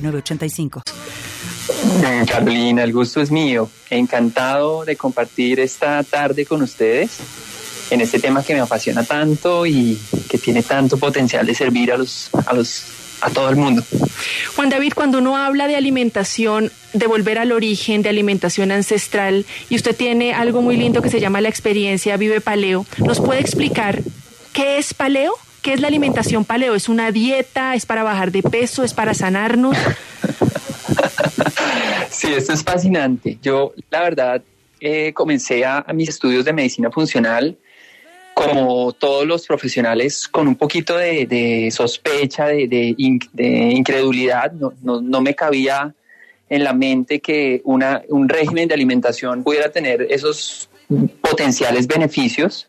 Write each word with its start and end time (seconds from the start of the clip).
985. 0.00 0.82
Carolina, 2.26 2.82
el 2.84 2.92
gusto 2.92 3.20
es 3.20 3.30
mío. 3.30 3.68
Encantado 3.90 4.84
de 4.84 4.96
compartir 4.96 5.60
esta 5.60 6.02
tarde 6.02 6.44
con 6.46 6.62
ustedes 6.62 7.18
en 7.90 8.00
este 8.00 8.18
tema 8.18 8.42
que 8.42 8.54
me 8.54 8.60
apasiona 8.60 9.04
tanto 9.04 9.66
y 9.66 9.98
que 10.28 10.38
tiene 10.38 10.62
tanto 10.62 10.98
potencial 10.98 11.46
de 11.46 11.54
servir 11.54 11.92
a 11.92 11.96
los, 11.96 12.30
a 12.46 12.52
los 12.54 12.84
a 13.20 13.30
todo 13.30 13.48
el 13.48 13.56
mundo. 13.56 13.82
Juan 14.54 14.68
David, 14.68 14.92
cuando 14.94 15.18
uno 15.18 15.36
habla 15.36 15.66
de 15.66 15.76
alimentación, 15.76 16.70
de 16.92 17.06
volver 17.06 17.38
al 17.38 17.52
origen, 17.52 18.02
de 18.02 18.08
alimentación 18.08 18.70
ancestral, 18.70 19.46
y 19.68 19.76
usted 19.76 19.96
tiene 19.96 20.34
algo 20.34 20.62
muy 20.62 20.76
lindo 20.76 21.02
que 21.02 21.10
se 21.10 21.20
llama 21.20 21.40
la 21.40 21.48
experiencia 21.48 22.16
Vive 22.16 22.40
Paleo, 22.40 22.86
¿nos 22.98 23.20
puede 23.20 23.40
explicar 23.40 24.02
qué 24.52 24.78
es 24.78 24.94
paleo? 24.94 25.32
¿Qué 25.68 25.74
es 25.74 25.82
la 25.82 25.88
alimentación 25.88 26.46
paleo? 26.46 26.74
¿Es 26.74 26.88
una 26.88 27.12
dieta? 27.12 27.74
¿Es 27.74 27.84
para 27.84 28.02
bajar 28.02 28.32
de 28.32 28.42
peso? 28.42 28.84
¿Es 28.84 28.94
para 28.94 29.12
sanarnos? 29.12 29.76
Sí, 32.08 32.32
esto 32.32 32.54
es 32.54 32.64
fascinante. 32.64 33.36
Yo, 33.42 33.74
la 33.90 34.00
verdad, 34.00 34.42
eh, 34.80 35.12
comencé 35.12 35.66
a, 35.66 35.84
mis 35.92 36.08
estudios 36.08 36.46
de 36.46 36.54
medicina 36.54 36.90
funcional 36.90 37.54
como 38.32 38.92
todos 38.92 39.26
los 39.26 39.46
profesionales 39.46 40.26
con 40.26 40.48
un 40.48 40.56
poquito 40.56 40.96
de, 40.96 41.68
sospecha, 41.70 42.46
de, 42.46 42.94
incredulidad. 42.96 44.52
No, 44.52 44.72
no, 44.80 45.20
me 45.20 45.34
cabía 45.34 45.94
en 46.48 46.64
la 46.64 46.72
mente 46.72 47.20
que 47.20 47.60
un 47.64 48.26
régimen 48.26 48.68
de 48.68 48.74
alimentación 48.74 49.44
pudiera 49.44 49.70
tener 49.70 50.06
esos 50.08 50.70
potenciales 51.20 51.86
beneficios, 51.86 52.66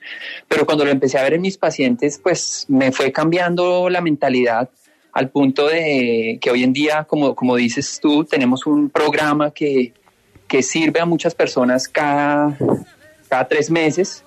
pero 0.48 0.66
cuando 0.66 0.84
lo 0.84 0.92
empecé 0.92 1.18
a 1.18 1.24
ver 1.24 1.34
en 1.34 1.42
mis 1.42 1.58
pacientes, 1.58 2.20
pues 2.22 2.66
me 2.68 2.92
fue 2.92 3.12
cambiando 3.12 3.90
la 3.90 4.02
mentalidad 4.02 4.70
al 5.14 5.30
punto 5.30 5.68
de 5.68 6.38
que 6.42 6.52
hoy 6.52 6.64
en 6.64 6.74
día, 6.74 7.06
como, 7.06 7.34
como 7.36 7.56
dices 7.56 8.00
tú, 8.02 8.26
tenemos 8.26 8.66
un 8.66 8.90
programa 8.90 9.52
que, 9.52 9.94
que 10.48 10.62
sirve 10.62 11.00
a 11.00 11.06
muchas 11.06 11.34
personas 11.34 11.88
cada, 11.88 12.58
cada 13.28 13.48
tres 13.48 13.72
meses, 13.72 14.24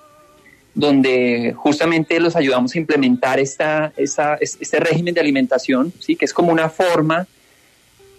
donde 0.73 1.53
justamente 1.55 2.19
los 2.19 2.35
ayudamos 2.35 2.73
a 2.73 2.79
implementar 2.79 3.39
esta, 3.39 3.93
esta, 3.95 4.37
este 4.41 4.79
régimen 4.79 5.13
de 5.13 5.21
alimentación, 5.21 5.93
¿sí? 5.99 6.15
que 6.15 6.25
es 6.25 6.33
como 6.33 6.51
una 6.51 6.69
forma 6.69 7.27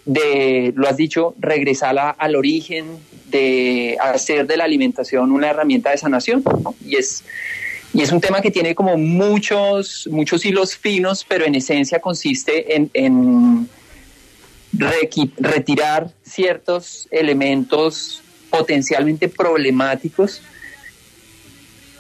de, 0.07 0.73
lo 0.77 0.89
has 0.89 0.97
dicho, 0.97 1.35
regresar 1.39 2.15
al 2.19 2.37
origen, 2.37 2.99
de 3.29 3.97
hacer 4.01 4.47
de 4.47 4.57
la 4.57 4.65
alimentación 4.65 5.33
una 5.33 5.51
herramienta 5.51 5.91
de 5.91 5.99
sanación. 5.99 6.43
Y, 6.85 6.97
es, 6.97 7.25
y 7.93 8.03
es 8.03 8.13
un 8.13 8.21
tema 8.21 8.41
que 8.41 8.51
tiene 8.51 8.75
como 8.75 8.97
muchos, 8.97 10.09
muchos 10.11 10.45
hilos 10.45 10.77
finos, 10.77 11.25
pero 11.27 11.45
en 11.45 11.55
esencia 11.55 12.01
consiste 12.01 12.77
en, 12.77 12.91
en 12.95 13.69
retirar 15.39 16.11
ciertos 16.23 17.09
elementos 17.11 18.23
potencialmente 18.51 19.29
problemáticos, 19.29 20.43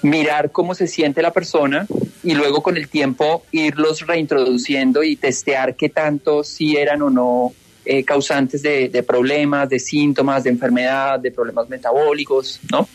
mirar 0.02 0.50
cómo 0.52 0.74
se 0.74 0.86
siente 0.86 1.22
la 1.22 1.32
persona 1.32 1.86
y 2.22 2.34
luego 2.34 2.62
con 2.62 2.76
el 2.76 2.88
tiempo 2.88 3.44
irlos 3.52 4.06
reintroduciendo 4.06 5.02
y 5.02 5.16
testear 5.16 5.76
qué 5.76 5.88
tanto 5.88 6.44
si 6.44 6.76
eran 6.76 7.02
o 7.02 7.10
no 7.10 7.52
eh, 7.84 8.04
causantes 8.04 8.62
de, 8.62 9.04
problemas, 9.06 9.68
de 9.68 9.78
síntomas, 9.78 10.44
de 10.44 10.50
enfermedad, 10.50 11.18
de 11.20 11.30
problemas 11.30 11.68
metabólicos, 11.68 12.60
¿no? 12.70 12.88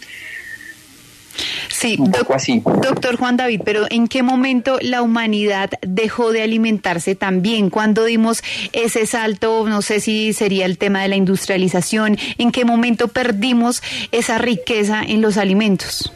Sí, 1.69 1.95
un 1.97 2.11
poco 2.11 2.33
así. 2.33 2.61
Doctor 2.65 3.15
Juan 3.15 3.37
David, 3.37 3.61
pero 3.63 3.85
¿en 3.89 4.07
qué 4.07 4.23
momento 4.23 4.77
la 4.81 5.01
humanidad 5.01 5.69
dejó 5.81 6.33
de 6.33 6.41
alimentarse 6.41 7.15
también? 7.15 7.69
¿Cuándo 7.69 8.03
dimos 8.03 8.41
ese 8.73 9.05
salto? 9.05 9.65
No 9.67 9.81
sé 9.81 10.01
si 10.01 10.33
sería 10.33 10.65
el 10.65 10.77
tema 10.77 11.01
de 11.01 11.07
la 11.07 11.15
industrialización. 11.15 12.17
¿En 12.37 12.51
qué 12.51 12.65
momento 12.65 13.07
perdimos 13.07 13.81
esa 14.11 14.37
riqueza 14.39 15.01
en 15.01 15.21
los 15.21 15.37
alimentos? 15.37 16.11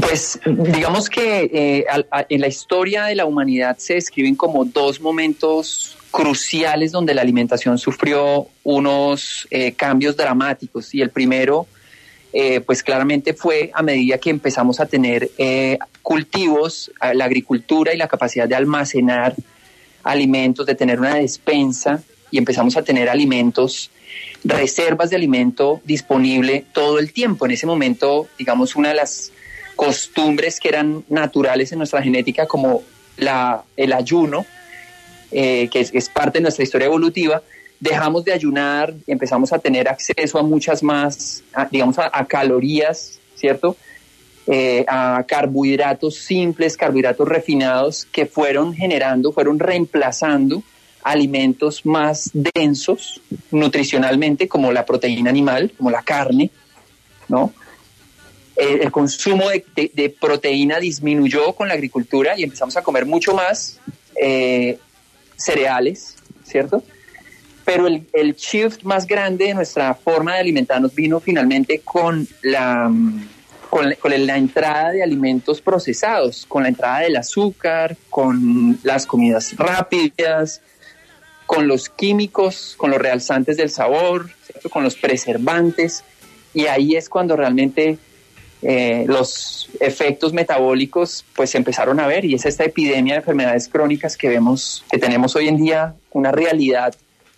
Pues 0.00 0.38
digamos 0.44 1.08
que 1.08 1.50
eh, 1.52 1.86
en 2.28 2.40
la 2.40 2.46
historia 2.46 3.04
de 3.04 3.14
la 3.14 3.24
humanidad 3.24 3.76
se 3.78 3.94
describen 3.94 4.36
como 4.36 4.64
dos 4.64 5.00
momentos 5.00 5.96
cruciales 6.10 6.92
donde 6.92 7.14
la 7.14 7.22
alimentación 7.22 7.78
sufrió 7.78 8.46
unos 8.62 9.46
eh, 9.50 9.72
cambios 9.72 10.16
dramáticos 10.16 10.94
y 10.94 11.02
el 11.02 11.10
primero 11.10 11.66
eh, 12.32 12.60
pues 12.60 12.82
claramente 12.82 13.34
fue 13.34 13.70
a 13.74 13.82
medida 13.82 14.18
que 14.18 14.30
empezamos 14.30 14.80
a 14.80 14.86
tener 14.86 15.30
cultivos, 16.02 16.90
la 17.14 17.24
agricultura 17.24 17.94
y 17.94 17.96
la 17.96 18.08
capacidad 18.08 18.46
de 18.46 18.54
almacenar 18.54 19.34
alimentos, 20.04 20.66
de 20.66 20.74
tener 20.74 21.00
una 21.00 21.14
despensa 21.14 22.02
y 22.30 22.38
empezamos 22.38 22.76
a 22.76 22.82
tener 22.82 23.08
alimentos, 23.08 23.90
reservas 24.44 25.10
de 25.10 25.16
alimento 25.16 25.80
disponible 25.84 26.64
todo 26.72 26.98
el 26.98 27.12
tiempo. 27.12 27.46
En 27.46 27.52
ese 27.52 27.66
momento, 27.66 28.28
digamos, 28.38 28.76
una 28.76 28.90
de 28.90 28.94
las 28.96 29.32
costumbres 29.76 30.58
que 30.58 30.68
eran 30.68 31.04
naturales 31.08 31.70
en 31.70 31.78
nuestra 31.78 32.02
genética, 32.02 32.46
como 32.46 32.82
la, 33.18 33.62
el 33.76 33.92
ayuno, 33.92 34.44
eh, 35.30 35.68
que 35.70 35.80
es, 35.80 36.08
parte 36.08 36.38
de 36.38 36.42
nuestra 36.42 36.64
historia 36.64 36.86
evolutiva, 36.86 37.42
dejamos 37.78 38.24
de 38.24 38.32
ayunar 38.32 38.94
y 39.06 39.12
empezamos 39.12 39.52
a 39.52 39.58
tener 39.58 39.88
acceso 39.88 40.38
a 40.38 40.42
muchas 40.42 40.82
más, 40.82 41.44
digamos, 41.70 41.96
a, 41.98 42.24
calorías, 42.24 43.20
¿cierto? 43.34 43.76
Eh, 44.46 44.84
a 44.88 45.24
carbohidratos 45.26 46.14
simples, 46.16 46.76
carbohidratos 46.76 47.28
refinados 47.28 48.06
que 48.10 48.26
fueron 48.26 48.72
generando, 48.74 49.32
fueron 49.32 49.58
reemplazando 49.58 50.62
alimentos 51.02 51.84
más 51.84 52.30
densos 52.32 53.20
nutricionalmente, 53.50 54.48
como 54.48 54.72
la 54.72 54.86
proteína 54.86 55.30
animal, 55.30 55.72
como 55.76 55.90
la 55.90 56.02
carne, 56.02 56.50
¿no? 57.28 57.52
Eh, 58.56 58.80
el 58.82 58.90
consumo 58.90 59.44
de, 59.50 60.16
proteína 60.18 60.78
disminuyó 60.80 61.52
con 61.52 61.68
la 61.68 61.74
agricultura 61.74 62.38
y 62.38 62.42
empezamos 62.42 62.76
a 62.76 62.82
comer 62.82 63.04
mucho 63.04 63.34
más 63.34 63.78
eh, 64.20 64.78
cereales, 65.36 66.16
¿cierto? 66.42 66.82
Pero 67.66 67.86
el, 67.86 68.34
shift 68.34 68.82
más 68.84 69.06
grande 69.06 69.46
de 69.46 69.54
nuestra 69.54 69.92
forma 69.94 70.34
de 70.34 70.40
alimentarnos 70.40 70.94
vino 70.94 71.20
finalmente 71.20 71.80
con 71.80 72.26
la, 72.40 72.90
con, 73.68 73.94
la 74.26 74.36
entrada 74.38 74.92
de 74.92 75.02
alimentos 75.02 75.60
procesados, 75.60 76.46
con 76.46 76.62
la 76.62 76.70
entrada 76.70 77.00
del 77.00 77.16
azúcar, 77.16 77.96
con 78.08 78.78
las 78.84 79.04
comidas 79.04 79.54
rápidas, 79.56 80.62
con 81.44 81.68
los 81.68 81.90
químicos, 81.90 82.74
con 82.78 82.90
los 82.90 83.00
realzantes 83.00 83.58
del 83.58 83.68
sabor, 83.68 84.30
con 84.70 84.82
los 84.82 84.96
preservantes. 84.96 86.04
Y 86.54 86.66
ahí 86.66 86.96
es 86.96 87.10
cuando 87.10 87.36
realmente 87.36 87.98
eh, 88.62 89.04
los 89.06 89.68
efectos 89.80 90.32
metabólicos 90.32 91.24
pues 91.34 91.50
se 91.50 91.58
empezaron 91.58 92.00
a 92.00 92.06
ver 92.06 92.24
y 92.24 92.34
es 92.34 92.46
esta 92.46 92.64
epidemia 92.64 93.14
de 93.14 93.18
enfermedades 93.18 93.68
crónicas 93.68 94.16
que 94.16 94.28
vemos, 94.28 94.84
que 94.90 94.98
tenemos 94.98 95.36
hoy 95.36 95.48
en 95.48 95.56
día 95.58 95.94
una 96.12 96.32
realidad 96.32 96.94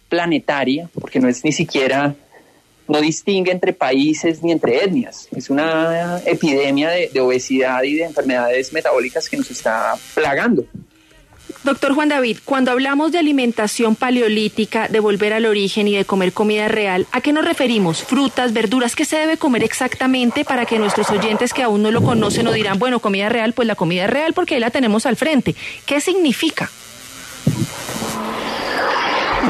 planetaria, 0.08 0.88
porque 0.98 1.20
no 1.20 1.28
es 1.28 1.44
ni 1.44 1.52
siquiera, 1.52 2.14
no 2.86 3.00
distingue 3.00 3.52
entre 3.52 3.72
países 3.72 4.42
ni 4.42 4.52
entre 4.52 4.82
etnias, 4.82 5.28
es 5.36 5.50
una 5.50 6.20
epidemia 6.24 6.90
de 6.90 7.20
obesidad 7.20 7.82
y 7.82 7.96
de 7.96 8.04
enfermedades 8.04 8.72
metabólicas 8.72 9.28
que 9.28 9.36
nos 9.36 9.50
está 9.50 9.94
plagando. 10.14 10.64
Doctor 11.64 11.92
Juan 11.94 12.08
David, 12.08 12.38
cuando 12.44 12.70
hablamos 12.70 13.10
de 13.10 13.18
alimentación 13.18 13.96
paleolítica, 13.96 14.86
de 14.86 15.00
volver 15.00 15.32
al 15.32 15.44
origen 15.44 15.88
y 15.88 15.96
de 15.96 16.04
comer 16.04 16.32
comida 16.32 16.68
real, 16.68 17.06
¿a 17.10 17.20
qué 17.20 17.32
nos 17.32 17.44
referimos? 17.44 18.04
Frutas, 18.04 18.52
verduras, 18.52 18.94
¿qué 18.94 19.04
se 19.04 19.16
debe 19.16 19.36
comer 19.36 19.64
exactamente 19.64 20.44
para 20.44 20.66
que 20.66 20.78
nuestros 20.78 21.10
oyentes 21.10 21.52
que 21.52 21.64
aún 21.64 21.82
no 21.82 21.90
lo 21.90 22.02
conocen 22.02 22.46
o 22.46 22.52
dirán, 22.52 22.78
bueno, 22.78 23.00
comida 23.00 23.28
real, 23.28 23.54
pues 23.54 23.66
la 23.66 23.74
comida 23.74 24.06
real 24.06 24.34
porque 24.34 24.54
ahí 24.54 24.60
la 24.60 24.70
tenemos 24.70 25.04
al 25.04 25.16
frente? 25.16 25.56
¿Qué 25.84 26.00
significa? 26.00 26.70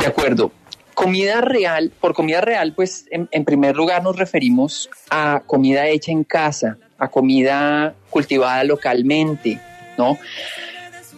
De 0.01 0.07
acuerdo. 0.07 0.51
Comida 0.95 1.43
real, 1.43 1.93
por 2.01 2.15
comida 2.15 2.41
real, 2.41 2.73
pues 2.75 3.05
en, 3.11 3.29
en 3.31 3.45
primer 3.45 3.77
lugar 3.77 4.03
nos 4.03 4.17
referimos 4.17 4.89
a 5.11 5.43
comida 5.47 5.87
hecha 5.87 6.11
en 6.11 6.25
casa, 6.25 6.79
a 6.99 7.07
comida 7.09 7.95
cultivada 8.11 8.65
localmente, 8.65 9.61
¿no? 9.97 10.19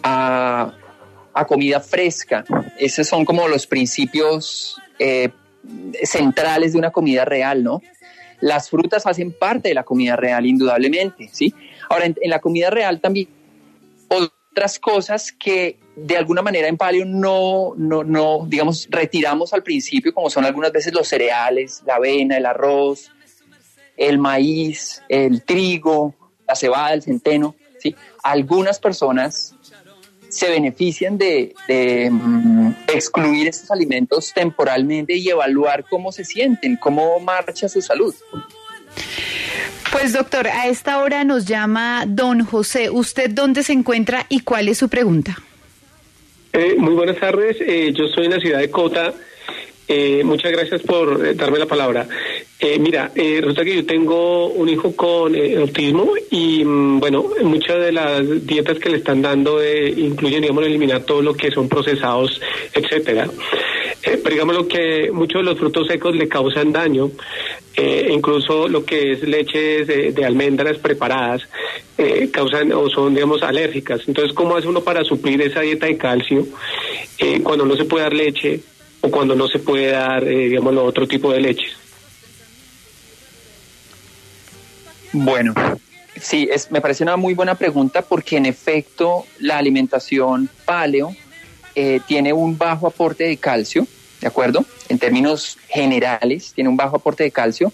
A 0.03 0.73
a 1.33 1.45
comida 1.45 1.79
fresca. 1.79 2.43
Esos 2.77 3.07
son 3.07 3.25
como 3.25 3.47
los 3.47 3.67
principios 3.67 4.79
eh, 4.99 5.29
centrales 6.03 6.73
de 6.73 6.79
una 6.79 6.91
comida 6.91 7.25
real, 7.25 7.63
¿no? 7.63 7.81
Las 8.39 8.69
frutas 8.69 9.05
hacen 9.05 9.31
parte 9.31 9.69
de 9.69 9.75
la 9.75 9.83
comida 9.83 10.15
real, 10.15 10.45
indudablemente, 10.45 11.29
¿sí? 11.31 11.53
Ahora, 11.89 12.05
en, 12.05 12.15
la 12.23 12.39
comida 12.39 12.69
real 12.69 12.99
también 12.99 13.27
otras 14.07 14.79
cosas 14.79 15.31
que 15.31 15.79
de 15.95 16.17
alguna 16.17 16.41
manera 16.41 16.67
en 16.67 16.77
paleo 16.77 17.05
no, 17.05 17.73
no, 17.77 18.03
no, 18.03 18.45
digamos, 18.47 18.87
retiramos 18.89 19.53
al 19.53 19.63
principio, 19.63 20.13
como 20.13 20.29
son 20.29 20.43
algunas 20.45 20.71
veces 20.71 20.93
los 20.93 21.07
cereales, 21.07 21.83
la 21.85 21.95
avena, 21.95 22.37
el 22.37 22.45
arroz, 22.45 23.11
el 23.95 24.17
maíz, 24.17 25.03
el 25.07 25.43
trigo, 25.43 26.15
la 26.47 26.55
cebada, 26.55 26.93
el 26.93 27.03
centeno, 27.03 27.55
¿sí? 27.79 27.95
Algunas 28.23 28.79
personas 28.79 29.55
se 30.31 30.49
benefician 30.49 31.17
de, 31.17 31.53
mm, 32.09 32.71
excluir 32.87 33.47
estos 33.47 33.69
alimentos 33.71 34.33
temporalmente 34.33 35.15
y 35.15 35.29
evaluar 35.29 35.85
cómo 35.89 36.11
se 36.11 36.25
sienten, 36.25 36.77
cómo 36.77 37.19
marcha 37.19 37.69
su 37.69 37.81
salud. 37.81 38.15
Pues 39.91 40.13
doctor, 40.13 40.47
a 40.47 40.67
esta 40.67 40.99
hora 40.99 41.23
nos 41.23 41.45
llama 41.45 42.05
don 42.07 42.45
José. 42.45 42.89
¿Usted 42.89 43.29
dónde 43.29 43.61
se 43.63 43.73
encuentra 43.73 44.25
y 44.29 44.39
cuál 44.39 44.69
es 44.69 44.77
su 44.77 44.89
pregunta? 44.89 45.37
Eh, 46.53 46.75
muy 46.77 46.93
buenas 46.93 47.17
tardes, 47.17 47.57
eh, 47.61 47.93
yo 47.93 48.05
estoy 48.05 48.25
en 48.25 48.31
la 48.31 48.39
ciudad 48.39 48.59
de 48.59 48.69
Cota. 48.69 49.13
Eh, 49.93 50.23
muchas 50.23 50.53
gracias 50.53 50.81
por 50.83 51.35
darme 51.35 51.59
la 51.59 51.65
palabra. 51.65 52.07
Eh, 52.57 52.79
mira, 52.79 53.11
eh, 53.13 53.39
resulta 53.41 53.65
que 53.65 53.75
yo 53.75 53.85
tengo 53.85 54.47
un 54.47 54.69
hijo 54.69 54.95
con 54.95 55.35
eh, 55.35 55.57
autismo 55.57 56.13
y, 56.29 56.63
mm, 56.63 57.01
bueno, 57.01 57.25
muchas 57.43 57.77
de 57.83 57.91
las 57.91 58.47
dietas 58.47 58.79
que 58.79 58.89
le 58.89 58.99
están 58.99 59.21
dando 59.21 59.59
incluyen, 59.65 60.43
digamos, 60.43 60.65
eliminar 60.65 61.01
todo 61.03 61.21
lo 61.21 61.33
que 61.33 61.51
son 61.51 61.67
procesados, 61.67 62.39
etcétera. 62.73 63.29
pero 64.01 64.29
digamos 64.29 64.55
lo 64.55 64.67
que 64.67 65.11
muchos 65.11 65.41
de 65.41 65.49
los 65.49 65.59
frutos 65.59 65.87
secos 65.87 66.15
le 66.15 66.29
causan 66.29 66.71
daño, 66.71 67.11
incluso 68.09 68.69
lo 68.69 68.85
que 68.85 69.11
es 69.11 69.23
leches 69.23 69.87
de, 69.87 70.25
almendras 70.25 70.77
preparadas, 70.77 71.41
causan 72.31 72.71
o 72.71 72.89
son, 72.89 73.13
digamos, 73.13 73.43
alérgicas. 73.43 74.01
Entonces, 74.07 74.33
¿cómo 74.33 74.55
hace 74.55 74.69
uno 74.69 74.81
para 74.81 75.03
suplir 75.03 75.41
esa 75.41 75.61
dieta 75.61 75.85
de 75.87 75.97
calcio 75.97 76.47
cuando 77.43 77.65
no 77.65 77.75
se 77.75 77.85
puede 77.85 78.03
dar 78.03 78.13
leche 78.13 78.61
o 79.01 79.09
cuando 79.09 79.35
no 79.35 79.47
se 79.47 79.59
puede 79.59 79.91
dar, 79.91 80.23
digamos, 80.23 80.75
otro 80.77 81.07
tipo 81.07 81.31
de 81.31 81.41
leches? 81.41 81.73
Bueno, 85.13 85.53
sí, 86.19 86.47
es, 86.51 86.71
me 86.71 86.79
parece 86.79 87.03
una 87.03 87.17
muy 87.17 87.33
buena 87.33 87.55
pregunta 87.55 88.01
porque 88.01 88.37
en 88.37 88.45
efecto 88.45 89.25
la 89.39 89.57
alimentación 89.57 90.49
paleo 90.65 91.15
eh, 91.75 91.99
tiene 92.07 92.31
un 92.31 92.57
bajo 92.57 92.87
aporte 92.87 93.25
de 93.25 93.37
calcio, 93.37 93.87
¿de 94.21 94.27
acuerdo? 94.27 94.63
En 94.87 94.99
términos 94.99 95.57
generales, 95.67 96.53
tiene 96.53 96.69
un 96.69 96.77
bajo 96.77 96.97
aporte 96.97 97.23
de 97.23 97.31
calcio. 97.31 97.73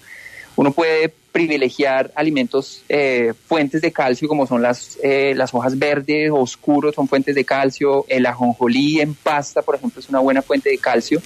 Uno 0.56 0.72
puede 0.72 1.14
privilegiar 1.32 2.12
alimentos 2.16 2.84
eh, 2.90 3.34
fuentes 3.48 3.82
de 3.82 3.92
calcio 3.92 4.28
como 4.28 4.48
son 4.48 4.62
las, 4.62 4.98
eh, 5.04 5.34
las 5.36 5.54
hojas 5.54 5.78
verdes 5.78 6.32
oscuros, 6.34 6.96
son 6.96 7.08
fuentes 7.08 7.36
de 7.36 7.46
calcio, 7.46 8.06
el 8.08 8.26
ajonjolí 8.26 9.02
en 9.02 9.14
pasta, 9.14 9.62
por 9.62 9.76
ejemplo, 9.76 10.00
es 10.00 10.10
una 10.10 10.20
buena 10.20 10.42
fuente 10.42 10.70
de 10.70 10.78
calcio, 10.78 11.22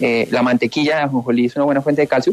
la 0.00 0.42
mantequilla 0.42 0.96
de 0.96 1.02
ajonjolí 1.02 1.46
es 1.46 1.56
una 1.56 1.64
buena 1.64 1.82
fuente 1.82 2.02
de 2.02 2.06
calcio, 2.06 2.32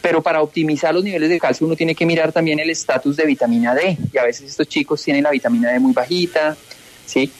pero 0.00 0.22
para 0.22 0.42
optimizar 0.42 0.94
los 0.94 1.04
niveles 1.04 1.28
de 1.28 1.38
calcio 1.38 1.66
uno 1.66 1.76
tiene 1.76 1.94
que 1.94 2.06
mirar 2.06 2.32
también 2.32 2.58
el 2.60 2.70
estatus 2.70 3.16
de 3.16 3.26
vitamina 3.26 3.74
D. 3.74 3.98
Y 4.12 4.18
a 4.18 4.24
veces 4.24 4.50
estos 4.50 4.68
chicos 4.68 5.02
tienen 5.02 5.24
la 5.24 5.30
vitamina 5.30 5.70
D 5.70 5.78
muy 5.80 5.92
bajita, 5.92 6.56
¿sí? 7.04 7.30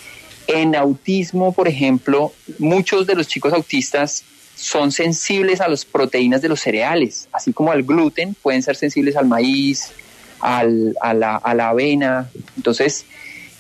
En 0.47 0.75
autismo, 0.75 1.53
por 1.53 1.69
ejemplo, 1.69 2.33
muchos 2.59 3.07
de 3.07 3.15
los 3.15 3.29
chicos 3.29 3.53
autistas 3.53 4.25
son 4.59 4.93
sensibles 4.93 5.61
a 5.61 5.69
las 5.69 5.85
proteínas 5.85 6.43
de 6.43 6.49
los 6.49 6.61
cereales, 6.61 7.29
así 7.33 7.53
como 7.53 7.71
al 7.71 7.85
gluten, 7.85 8.35
pueden 8.35 8.63
ser 8.63 8.77
sensibles 8.77 9.17
al 9.17 9.27
maíz, 9.27 9.93
a, 10.41 10.65
la, 10.65 11.37
avena. 11.69 12.29
Entonces, 12.57 13.05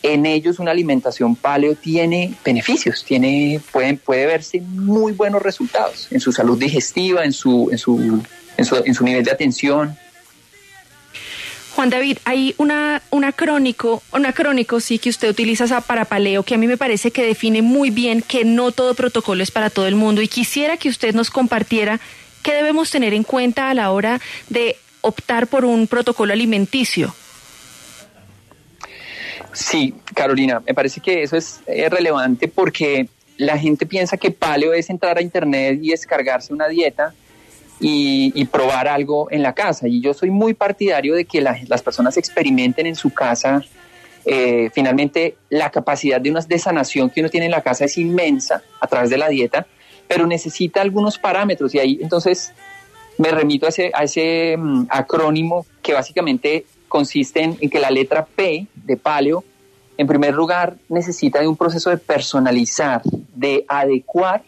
en 0.02 0.26
ellos 0.26 0.58
una 0.58 0.72
alimentación 0.72 1.36
paleo 1.36 1.74
tiene 1.74 2.34
beneficios, 2.44 3.04
tiene, 3.04 3.60
pueden, 3.72 3.98
puede 3.98 4.26
verse 4.26 4.60
muy 4.60 5.12
buenos 5.12 5.42
resultados 5.42 6.08
en 6.10 6.20
su 6.20 6.32
salud 6.32 6.58
digestiva, 6.58 7.24
en 7.24 7.32
su, 7.32 7.68
en 7.70 7.78
su 7.78 8.22
en 8.58 8.94
su, 8.94 9.04
nivel 9.04 9.24
de 9.24 9.30
atención. 9.30 9.96
Juan 11.78 11.90
David, 11.90 12.18
hay 12.24 12.56
una, 12.58 13.02
una 13.12 13.30
crónico, 13.30 14.02
una 14.12 14.32
crónico 14.32 14.80
sí 14.80 14.98
que 14.98 15.10
usted 15.10 15.30
utiliza 15.30 15.80
para 15.80 16.06
paleo 16.06 16.42
que 16.42 16.56
a 16.56 16.58
mí 16.58 16.66
me 16.66 16.76
parece 16.76 17.12
que 17.12 17.24
define 17.24 17.62
muy 17.62 17.90
bien 17.90 18.20
que 18.20 18.44
no 18.44 18.72
todo 18.72 18.94
protocolo 18.94 19.44
es 19.44 19.52
para 19.52 19.70
todo 19.70 19.86
el 19.86 19.94
mundo 19.94 20.20
y 20.20 20.26
quisiera 20.26 20.76
que 20.76 20.88
usted 20.88 21.14
nos 21.14 21.30
compartiera 21.30 22.00
qué 22.42 22.52
debemos 22.52 22.90
tener 22.90 23.14
en 23.14 23.22
cuenta 23.22 23.70
a 23.70 23.74
la 23.74 23.92
hora 23.92 24.20
de 24.48 24.74
optar 25.02 25.46
por 25.46 25.64
un 25.64 25.86
protocolo 25.86 26.32
alimenticio. 26.32 27.14
Sí, 29.52 29.94
Carolina, 30.16 30.60
me 30.66 30.74
parece 30.74 31.00
que 31.00 31.22
eso 31.22 31.36
es 31.36 31.60
relevante 31.68 32.48
porque 32.48 33.08
la 33.36 33.56
gente 33.56 33.86
piensa 33.86 34.16
que 34.16 34.32
paleo 34.32 34.72
es 34.72 34.90
entrar 34.90 35.16
a 35.16 35.22
internet 35.22 35.78
y 35.80 35.90
descargarse 35.90 36.52
una 36.52 36.66
dieta 36.66 37.14
y, 37.80 38.44
probar 38.46 38.88
algo 38.88 39.28
en 39.30 39.42
la 39.42 39.54
casa. 39.54 39.86
Y 39.88 40.00
yo 40.00 40.14
soy 40.14 40.30
muy 40.30 40.54
partidario 40.54 41.14
de 41.14 41.24
que 41.24 41.40
las 41.40 41.82
personas 41.82 42.16
experimenten 42.16 42.86
en 42.86 42.96
su 42.96 43.12
casa. 43.12 43.62
Eh, 44.24 44.70
finalmente, 44.72 45.36
la 45.48 45.70
capacidad 45.70 46.20
de, 46.20 46.30
una, 46.30 46.40
de 46.40 46.58
sanación 46.58 47.10
que 47.10 47.20
uno 47.20 47.28
tiene 47.28 47.46
en 47.46 47.52
la 47.52 47.62
casa 47.62 47.84
es 47.84 47.96
inmensa 47.98 48.62
a 48.80 48.86
través 48.86 49.10
de 49.10 49.18
la 49.18 49.28
dieta, 49.28 49.66
pero 50.06 50.26
necesita 50.26 50.80
algunos 50.80 51.18
parámetros. 51.18 51.74
Y 51.74 51.78
ahí 51.78 51.98
entonces 52.02 52.52
me 53.16 53.30
remito 53.30 53.66
a 53.66 54.02
ese, 54.02 54.56
mm, 54.56 54.86
acrónimo 54.90 55.66
que 55.82 55.92
básicamente 55.92 56.66
consiste 56.88 57.42
en, 57.42 57.56
en 57.60 57.70
que 57.70 57.78
la 57.78 57.90
letra 57.90 58.24
P 58.24 58.66
de 58.74 58.96
paleo 58.96 59.44
en 59.98 60.06
primer 60.06 60.32
lugar, 60.32 60.76
necesita 60.88 61.40
de 61.40 61.48
un 61.48 61.56
proceso 61.56 61.90
de 61.90 61.98
personalizar, 61.98 63.02
de 63.34 63.64
adecuar 63.68 64.44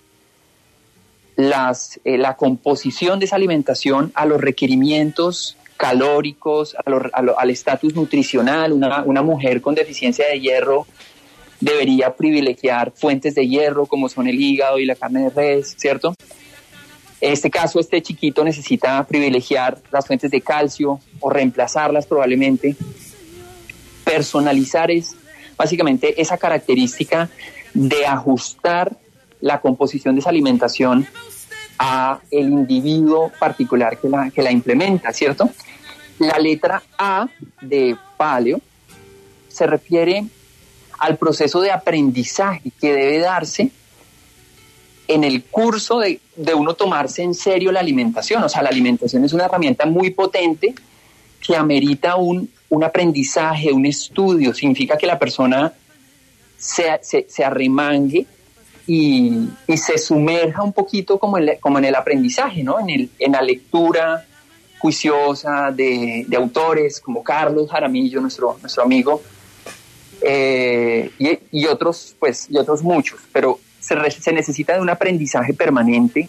las, 1.49 2.01
eh, 2.05 2.19
la 2.19 2.37
composición 2.37 3.19
de 3.19 3.27
esa 3.27 3.37
alimentación 3.37 4.13
a 4.15 4.27
los 4.27 4.41
requerimientos 4.41 5.57
calóricos, 5.77 6.77
al 6.85 7.51
estatus 7.51 7.95
nutricional. 7.95 8.73
Una, 8.73 9.03
una 9.03 9.23
mujer 9.23 9.63
con 9.63 9.75
deficiencia 9.75 10.27
de 10.29 10.39
hierro 10.39 10.87
debería 11.59 12.15
privilegiar 12.15 12.93
fuentes 12.95 13.35
de 13.35 13.49
hierro 13.49 13.87
como 13.87 14.09
son 14.09 14.29
el 14.29 14.41
hígado 14.41 14.79
y 14.79 14.85
la 14.85 14.95
carne 14.95 15.25
de 15.25 15.31
res, 15.31 15.75
¿cierto? 15.79 16.15
En 17.21 17.33
este 17.33 17.51
caso, 17.51 17.81
este 17.81 18.01
chiquito 18.01 18.43
necesita 18.45 19.03
privilegiar 19.07 19.79
las 19.93 20.07
fuentes 20.07 20.31
de 20.31 20.41
calcio 20.41 21.01
o 21.21 21.31
reemplazarlas 21.31 22.07
probablemente. 22.07 22.77
Personalizar 24.05 24.91
es 24.91 25.15
básicamente 25.57 26.21
esa 26.21 26.39
característica 26.39 27.29
de 27.75 28.07
ajustar 28.07 28.97
la 29.41 29.61
composición 29.61 30.15
de 30.15 30.21
esa 30.21 30.31
alimentación 30.31 31.07
a 31.79 32.21
el 32.31 32.49
individuo 32.49 33.33
particular 33.39 33.99
que 33.99 34.09
la, 34.09 34.31
que 34.31 34.43
la 34.43 34.53
implementa, 34.53 35.13
¿cierto? 35.13 35.49
La 36.19 36.39
letra 36.39 36.83
A 36.99 37.27
de 37.63 37.97
paleo 38.17 38.61
se 39.49 39.67
refiere 39.67 40.25
al 40.99 41.17
proceso 41.17 41.61
de 41.63 41.71
aprendizaje 41.71 42.71
que 42.79 42.93
debe 42.93 43.19
darse 43.19 43.71
en 45.09 45.25
el 45.25 45.43
curso 45.45 45.99
de, 45.99 46.21
de, 46.37 46.55
uno 46.55 46.75
tomarse 46.75 47.23
en 47.23 47.35
serio 47.35 47.73
la 47.73 47.81
alimentación. 47.81 48.45
O 48.45 48.49
sea, 48.49 48.63
la 48.63 48.69
alimentación 48.69 49.25
es 49.25 49.33
una 49.33 49.47
herramienta 49.47 49.87
muy 49.87 50.11
potente 50.11 50.75
que 51.41 51.57
amerita 51.57 52.17
un, 52.17 52.51
un 52.69 52.85
aprendizaje, 52.85 53.73
un 53.73 53.87
estudio. 53.87 54.53
Significa 54.53 54.99
que 54.99 55.07
la 55.07 55.19
persona 55.19 55.73
se, 56.59 57.01
se, 57.03 57.27
se 57.29 57.43
arremangue 57.43 58.27
y, 58.93 59.77
se 59.77 59.99
sumerja 59.99 60.65
un 60.65 60.73
poquito 60.73 61.17
como, 61.21 61.37
como 61.61 61.79
en 61.79 61.85
el 61.85 61.95
aprendizaje, 61.95 62.65
¿no? 62.65 62.77
En, 62.81 63.09
la 63.31 63.41
lectura 63.41 64.27
juiciosa 64.81 65.71
de, 65.71 66.27
autores 66.37 67.01
como 67.01 67.23
Carlos 67.23 67.71
Jaramillo, 67.71 68.21
nuestro, 68.21 68.59
nuestro 68.61 68.83
amigo, 68.83 69.23
eh, 70.23 71.09
y, 71.53 71.67
otros, 71.67 72.17
pues, 72.19 72.49
y 72.51 72.59
otros 72.59 72.83
muchos, 72.83 73.21
pero 73.33 73.61
se, 73.79 73.95
se, 74.11 74.33
necesita 74.33 74.75
de 74.75 74.81
un 74.81 74.91
aprendizaje 74.91 75.55
permanente. 75.55 76.29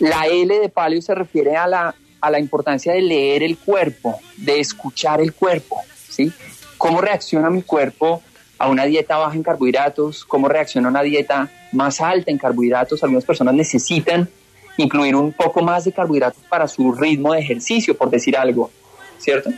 La 0.00 0.26
L 0.26 0.58
de 0.58 0.68
palio 0.68 1.00
se 1.00 1.14
refiere 1.14 1.56
a 1.56 1.68
la, 1.68 1.94
a 2.20 2.30
la 2.30 2.40
importancia 2.40 2.92
de 2.92 3.02
leer 3.02 3.44
el 3.44 3.56
cuerpo, 3.56 4.18
de 4.36 4.58
escuchar 4.58 5.20
el 5.20 5.32
cuerpo, 5.32 5.80
¿sí? 6.08 6.32
¿Cómo 6.76 7.00
reacciona 7.00 7.50
mi 7.50 7.62
cuerpo 7.62 8.20
a 8.58 8.68
una 8.68 8.84
dieta 8.84 9.18
baja 9.18 9.34
en 9.34 9.42
carbohidratos, 9.42 10.24
cómo 10.24 10.48
reacciona 10.48 10.88
una 10.88 11.02
dieta 11.02 11.50
más 11.72 12.00
alta 12.00 12.30
en 12.30 12.38
carbohidratos. 12.38 13.02
Algunas 13.02 13.24
personas 13.24 13.54
necesitan 13.54 14.28
incluir 14.76 15.14
un 15.14 15.32
poco 15.32 15.62
más 15.62 15.84
de 15.84 15.92
carbohidratos 15.92 16.42
para 16.48 16.68
su 16.68 16.92
ritmo 16.92 17.32
de 17.32 17.40
ejercicio, 17.40 17.96
por 17.96 18.10
decir 18.10 18.36
algo, 18.36 18.70
¿cierto? 19.18 19.50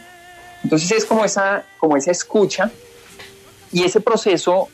Entonces 0.62 0.90
es 0.92 1.04
como 1.04 1.24
esa, 1.24 1.64
como 1.78 1.96
esa 1.96 2.10
escucha 2.10 2.70
y 3.72 3.84
ese 3.84 4.00
proceso 4.00 4.68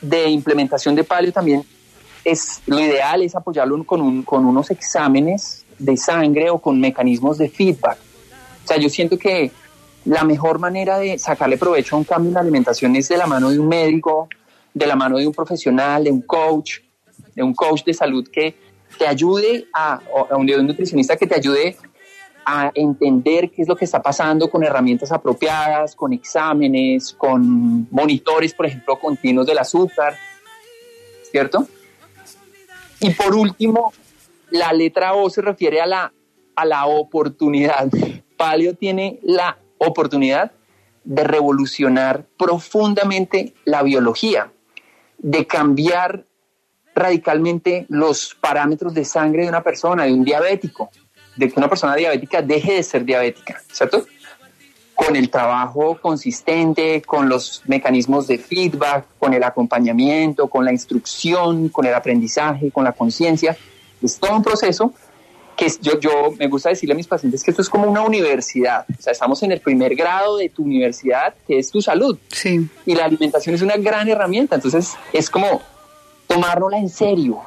de 0.00 0.28
implementación 0.28 0.94
de 0.94 1.04
palio 1.04 1.32
también 1.32 1.64
es 2.24 2.62
lo 2.66 2.80
ideal 2.80 3.22
es 3.22 3.34
apoyarlo 3.34 3.84
con, 3.84 4.22
con 4.22 4.44
unos 4.46 4.70
exámenes 4.70 5.64
de 5.78 5.96
sangre 5.96 6.50
o 6.50 6.58
con 6.58 6.80
mecanismos 6.80 7.38
de 7.38 7.48
feedback. 7.48 7.98
O 8.64 8.66
sea, 8.66 8.78
yo 8.78 8.88
siento 8.88 9.18
que 9.18 9.50
la 10.04 10.24
mejor 10.24 10.58
manera 10.58 10.98
de 10.98 11.18
sacarle 11.18 11.56
provecho 11.56 11.96
a 11.96 11.98
un 11.98 12.04
cambio 12.04 12.28
en 12.28 12.34
la 12.34 12.40
alimentación 12.40 12.94
es 12.96 13.08
de 13.08 13.16
la 13.16 13.26
mano 13.26 13.50
de 13.50 13.58
un 13.58 13.68
médico, 13.68 14.28
de 14.72 14.86
la 14.86 14.96
mano 14.96 15.16
de 15.18 15.26
un 15.26 15.32
profesional, 15.32 16.04
de 16.04 16.10
un 16.10 16.22
coach, 16.22 16.80
de 17.34 17.42
un 17.42 17.54
coach 17.54 17.84
de 17.84 17.94
salud 17.94 18.28
que 18.30 18.54
te 18.98 19.06
ayude 19.06 19.66
a, 19.72 20.00
a 20.30 20.36
un, 20.36 20.46
nutricionista 20.46 21.16
que 21.16 21.26
te 21.26 21.34
ayude 21.34 21.76
a 22.46 22.70
entender 22.74 23.50
qué 23.50 23.62
es 23.62 23.68
lo 23.68 23.76
que 23.76 23.86
está 23.86 24.02
pasando 24.02 24.50
con 24.50 24.62
herramientas 24.62 25.10
apropiadas, 25.10 25.96
con 25.96 26.12
exámenes, 26.12 27.14
con 27.14 27.88
monitores, 27.90 28.52
por 28.52 28.66
ejemplo, 28.66 28.98
continuos 28.98 29.46
del 29.46 29.58
azúcar, 29.58 30.14
¿cierto? 31.30 31.66
Y 33.00 33.10
por 33.10 33.34
último, 33.34 33.92
la 34.50 34.72
letra 34.72 35.14
O 35.14 35.30
se 35.30 35.40
refiere 35.40 35.80
a 35.80 35.86
la, 35.86 36.12
a 36.54 36.64
la 36.64 36.86
oportunidad. 36.86 37.88
Palio 38.36 38.74
tiene 38.74 39.18
la 39.22 39.56
oportunidad 39.86 40.52
de 41.04 41.24
revolucionar 41.24 42.24
profundamente 42.38 43.54
la 43.64 43.82
biología, 43.82 44.50
de 45.18 45.46
cambiar 45.46 46.24
radicalmente 46.94 47.86
los 47.88 48.34
parámetros 48.34 48.94
de 48.94 49.04
sangre 49.04 49.42
de 49.42 49.48
una 49.48 49.62
persona, 49.62 50.04
de 50.04 50.12
un 50.12 50.24
diabético, 50.24 50.90
de 51.36 51.50
que 51.50 51.58
una 51.58 51.68
persona 51.68 51.96
diabética 51.96 52.40
deje 52.40 52.74
de 52.74 52.82
ser 52.82 53.04
diabética, 53.04 53.60
¿cierto? 53.70 54.06
Con 54.94 55.16
el 55.16 55.28
trabajo 55.28 55.98
consistente, 56.00 57.02
con 57.02 57.28
los 57.28 57.62
mecanismos 57.66 58.28
de 58.28 58.38
feedback, 58.38 59.06
con 59.18 59.34
el 59.34 59.42
acompañamiento, 59.42 60.48
con 60.48 60.64
la 60.64 60.72
instrucción, 60.72 61.68
con 61.68 61.84
el 61.84 61.94
aprendizaje, 61.94 62.70
con 62.70 62.84
la 62.84 62.92
conciencia. 62.92 63.56
Es 64.00 64.18
todo 64.18 64.36
un 64.36 64.44
proceso 64.44 64.92
que 65.56 65.70
yo, 65.80 65.98
yo 66.00 66.32
me 66.38 66.48
gusta 66.48 66.70
decirle 66.70 66.94
a 66.94 66.96
mis 66.96 67.06
pacientes 67.06 67.42
que 67.42 67.50
esto 67.50 67.62
es 67.62 67.68
como 67.68 67.88
una 67.88 68.02
universidad. 68.02 68.84
O 68.98 69.02
sea, 69.02 69.12
estamos 69.12 69.42
en 69.42 69.52
el 69.52 69.60
primer 69.60 69.94
grado 69.94 70.36
de 70.36 70.48
tu 70.48 70.64
universidad, 70.64 71.34
que 71.46 71.58
es 71.58 71.70
tu 71.70 71.80
salud. 71.80 72.18
Sí. 72.28 72.68
Y 72.86 72.94
la 72.94 73.04
alimentación 73.04 73.54
es 73.54 73.62
una 73.62 73.76
gran 73.76 74.08
herramienta. 74.08 74.56
Entonces, 74.56 74.94
es 75.12 75.30
como 75.30 75.62
tomárnosla 76.26 76.78
en 76.78 76.88
serio, 76.88 77.40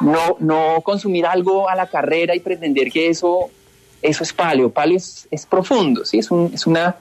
no, 0.00 0.36
no 0.38 0.80
consumir 0.82 1.26
algo 1.26 1.68
a 1.68 1.74
la 1.74 1.86
carrera 1.88 2.34
y 2.34 2.40
pretender 2.40 2.90
que 2.90 3.08
eso, 3.08 3.50
eso 4.02 4.22
es 4.22 4.32
paleo. 4.32 4.70
Paleo 4.70 4.96
es, 4.96 5.26
es 5.30 5.46
profundo, 5.46 6.04
¿sí? 6.04 6.18
es, 6.18 6.30
un, 6.30 6.50
es, 6.54 6.66
una, 6.66 6.96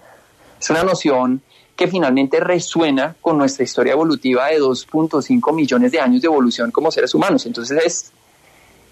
es 0.59 0.69
una 0.69 0.83
noción 0.83 1.41
que 1.75 1.87
finalmente 1.87 2.39
resuena 2.39 3.15
con 3.21 3.37
nuestra 3.37 3.63
historia 3.63 3.93
evolutiva 3.93 4.47
de 4.47 4.59
2.5 4.59 5.53
millones 5.53 5.91
de 5.91 5.99
años 5.99 6.21
de 6.21 6.25
evolución 6.25 6.71
como 6.71 6.89
seres 6.91 7.13
humanos. 7.13 7.45
Entonces 7.45 8.11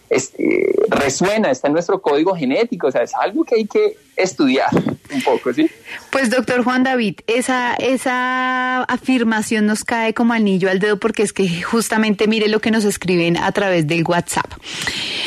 eh, 0.09 0.73
resuena, 0.89 1.51
está 1.51 1.67
en 1.67 1.73
nuestro 1.73 2.01
código 2.01 2.35
genético, 2.35 2.87
o 2.87 2.91
sea, 2.91 3.03
es 3.03 3.13
algo 3.15 3.43
que 3.43 3.55
hay 3.55 3.65
que 3.65 3.97
estudiar 4.15 4.69
un 5.13 5.21
poco, 5.23 5.53
¿sí? 5.53 5.69
Pues 6.09 6.29
doctor 6.29 6.63
Juan 6.63 6.83
David, 6.83 7.15
esa, 7.27 7.73
esa 7.75 8.83
afirmación 8.83 9.65
nos 9.65 9.83
cae 9.83 10.13
como 10.13 10.33
anillo 10.33 10.69
al 10.69 10.79
dedo 10.79 10.99
porque 10.99 11.23
es 11.23 11.33
que 11.33 11.61
justamente 11.61 12.27
mire 12.27 12.47
lo 12.47 12.59
que 12.59 12.71
nos 12.71 12.85
escriben 12.85 13.37
a 13.37 13.51
través 13.51 13.87
del 13.87 14.03
WhatsApp. 14.05 14.51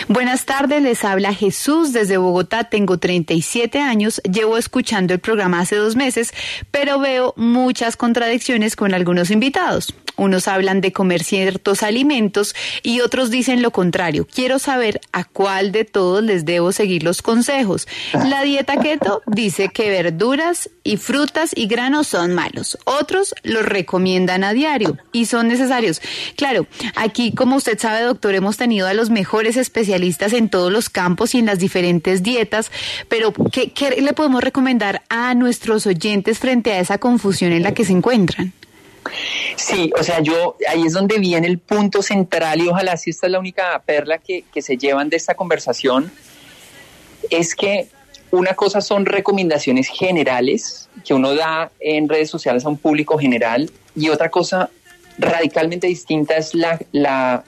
Buenas 0.09 0.47
tardes, 0.47 0.83
les 0.83 1.05
habla 1.05 1.35
Jesús 1.35 1.93
desde 1.93 2.17
Bogotá, 2.17 2.65
tengo 2.65 2.99
37 2.99 3.79
años, 3.81 4.23
llevo 4.23 4.57
escuchando 4.57 5.13
el 5.13 5.21
programa 5.21 5.61
hace 5.61 5.77
dos 5.77 5.97
meses, 5.97 6.33
pero 6.71 6.99
veo 6.99 7.35
muchas 7.37 7.97
contradicciones 7.97 8.77
con 8.77 8.95
algunos 8.95 9.31
invitados. 9.31 9.95
Unos 10.19 10.49
hablan 10.49 10.81
de 10.81 10.93
comer 10.93 11.23
ciertos 11.23 11.85
alimentos 11.85 12.55
y 12.83 13.01
otros 13.01 13.31
dicen 13.31 13.63
lo 13.63 13.71
contrario. 13.71 14.27
Quiero 14.27 14.59
saber 14.59 15.01
a 15.13 15.23
cuál 15.25 15.71
de 15.71 15.85
todos 15.85 16.25
les 16.25 16.45
debo 16.45 16.73
seguir 16.73 17.05
los 17.05 17.23
consejos. 17.23 17.87
La 18.13 18.43
dieta 18.43 18.77
keto 18.79 19.23
dice 19.27 19.69
que 19.69 19.91
verduras 19.91 20.71
y 20.83 20.97
frutas 20.97 21.53
y 21.55 21.69
granos 21.69 22.09
son 22.09 22.35
malos. 22.35 22.79
Otros 22.85 23.33
los 23.45 23.65
recomiendan 23.65 24.43
a 24.43 24.53
diario 24.53 24.99
y 25.13 25.27
son 25.27 25.47
necesarios. 25.47 26.03
Claro, 26.37 26.67
aquí, 26.97 27.33
como 27.33 27.55
usted 27.55 27.79
sabe, 27.79 28.03
doctor, 28.03 28.35
hemos 28.35 28.57
tenido 28.57 28.89
a 28.89 28.95
los 28.95 29.11
mejores 29.11 29.57
especialistas 29.57 30.33
en 30.33 30.49
todos 30.49 30.73
los 30.73 30.91
campos 30.91 31.37
y 31.37 31.39
en 31.39 31.47
las 31.47 31.61
diferentes 31.61 32.25
dietas, 32.25 32.73
pero 33.09 33.33
¿qué, 33.53 33.71
qué 33.71 34.01
le 34.01 34.13
podemos 34.15 34.43
recomendar 34.43 35.03
a 35.09 35.35
nuestros 35.35 35.87
oyentes 35.87 36.41
frente 36.41 36.73
a 36.73 36.81
esa 36.81 36.99
confusión 36.99 37.53
en 37.53 37.63
la 37.63 37.73
que 37.73 37.85
se 37.85 37.93
encuentran? 37.93 38.53
Sí, 39.57 39.91
o 39.99 40.03
sea, 40.03 40.21
yo 40.21 40.57
ahí 40.69 40.83
es 40.83 40.93
donde 40.93 41.19
viene 41.19 41.47
el 41.47 41.59
punto 41.59 42.03
central 42.03 42.61
y 42.61 42.69
ojalá 42.69 42.97
si 42.97 43.11
esta 43.11 43.27
es 43.27 43.33
la 43.33 43.39
única 43.39 43.81
perla 43.85 44.19
que, 44.19 44.45
que 44.53 44.63
se 44.63 44.77
llevan 44.77 45.09
de 45.09 45.17
esta 45.17 45.35
conversación, 45.35 46.11
es 47.31 47.55
que 47.55 47.89
una 48.31 48.55
cosa 48.55 48.81
son 48.81 49.07
recomendaciones 49.07 49.89
generales 49.89 50.89
que 51.05 51.15
uno 51.15 51.35
da 51.35 51.71
en 51.81 52.09
redes 52.09 52.31
sociales 52.31 52.65
a 52.65 52.69
un 52.69 52.77
público 52.77 53.19
general 53.19 53.71
y 53.97 54.11
otra 54.11 54.31
cosa 54.31 54.71
radicalmente 55.19 55.87
distinta 55.87 56.37
es 56.37 56.55
la, 56.55 56.79
la, 56.93 57.45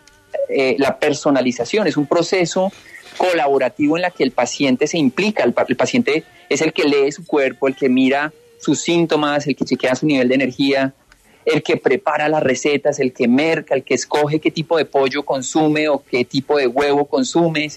eh, 0.49 0.76
personalización, 0.99 1.87
es 1.87 1.97
un 1.97 2.07
proceso 2.07 2.73
colaborativo 3.16 3.97
en 3.97 4.02
la 4.02 4.11
que 4.11 4.25
el 4.25 4.33
paciente 4.33 4.87
se 4.87 4.99
implica, 4.99 5.45
el, 5.45 5.54
el 5.69 5.76
paciente 5.76 6.25
es 6.49 6.62
el 6.62 6.73
que 6.73 6.85
lee 6.85 7.12
su 7.12 7.25
cuerpo, 7.26 7.69
el 7.69 7.76
que 7.76 7.88
mira 7.88 8.33
sus 8.59 8.80
síntomas, 8.80 9.47
el 9.47 9.57
que 9.57 9.64
chequea 9.64 9.95
su 9.95 10.07
nivel 10.07 10.28
de 10.28 10.35
energía, 10.35 10.95
el 11.44 11.62
que 11.62 11.76
prepara 11.76 12.28
las 12.28 12.42
recetas, 12.42 12.99
el 13.00 13.12
que 13.12 13.26
merca, 13.28 13.75
el 13.75 13.82
que 13.82 13.94
escoge 13.94 14.40
qué 14.40 14.50
tipo 14.50 14.76
de 14.76 14.85
pollo 14.85 15.25
consume 15.25 15.88
o 15.88 16.02
qué 16.02 16.25
tipo 16.25 16.59
de 16.59 16.66
huevo 16.66 17.06
consume. 17.06 17.68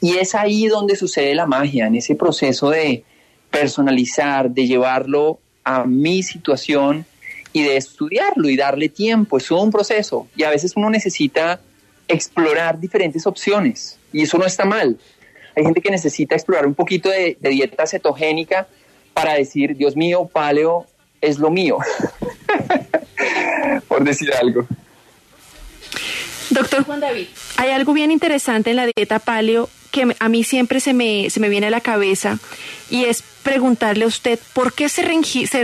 Y 0.00 0.16
es 0.16 0.34
ahí 0.34 0.66
donde 0.66 0.96
sucede 0.96 1.34
la 1.34 1.46
magia, 1.46 1.86
en 1.86 1.96
ese 1.96 2.14
proceso 2.14 2.70
de 2.70 3.04
personalizar, 3.50 4.50
de 4.50 4.66
llevarlo 4.66 5.38
a 5.64 5.84
mi 5.84 6.22
situación 6.22 7.06
y 7.52 7.62
de 7.62 7.76
estudiarlo 7.76 8.48
y 8.48 8.56
darle 8.56 8.88
tiempo. 8.88 9.38
Es 9.38 9.50
un 9.50 9.70
proceso 9.70 10.28
y 10.36 10.42
a 10.42 10.50
veces 10.50 10.74
uno 10.76 10.90
necesita 10.90 11.60
explorar 12.06 12.78
diferentes 12.78 13.26
opciones 13.26 13.98
y 14.12 14.22
eso 14.22 14.38
no 14.38 14.46
está 14.46 14.64
mal. 14.64 14.98
Hay 15.56 15.64
gente 15.64 15.80
que 15.80 15.90
necesita 15.90 16.34
explorar 16.34 16.66
un 16.66 16.74
poquito 16.74 17.10
de, 17.10 17.36
de 17.40 17.48
dieta 17.48 17.86
cetogénica 17.86 18.68
para 19.12 19.34
decir, 19.34 19.76
Dios 19.76 19.96
mío, 19.96 20.28
paleo 20.32 20.86
es 21.20 21.38
lo 21.38 21.50
mío. 21.50 21.78
por 23.86 24.04
decir 24.04 24.32
algo. 24.34 24.66
Doctor 26.50 26.84
Juan 26.84 27.00
David, 27.00 27.26
hay 27.56 27.70
algo 27.70 27.92
bien 27.92 28.10
interesante 28.10 28.70
en 28.70 28.76
la 28.76 28.86
dieta 28.86 29.18
paleo 29.18 29.68
que 29.90 30.14
a 30.18 30.28
mí 30.28 30.44
siempre 30.44 30.80
se 30.80 30.94
me, 30.94 31.30
se 31.30 31.40
me 31.40 31.48
viene 31.48 31.68
a 31.68 31.70
la 31.70 31.80
cabeza 31.80 32.38
y 32.90 33.04
es 33.04 33.22
preguntarle 33.42 34.04
a 34.04 34.08
usted 34.08 34.38
por 34.52 34.72
qué 34.72 34.88
se, 34.88 35.02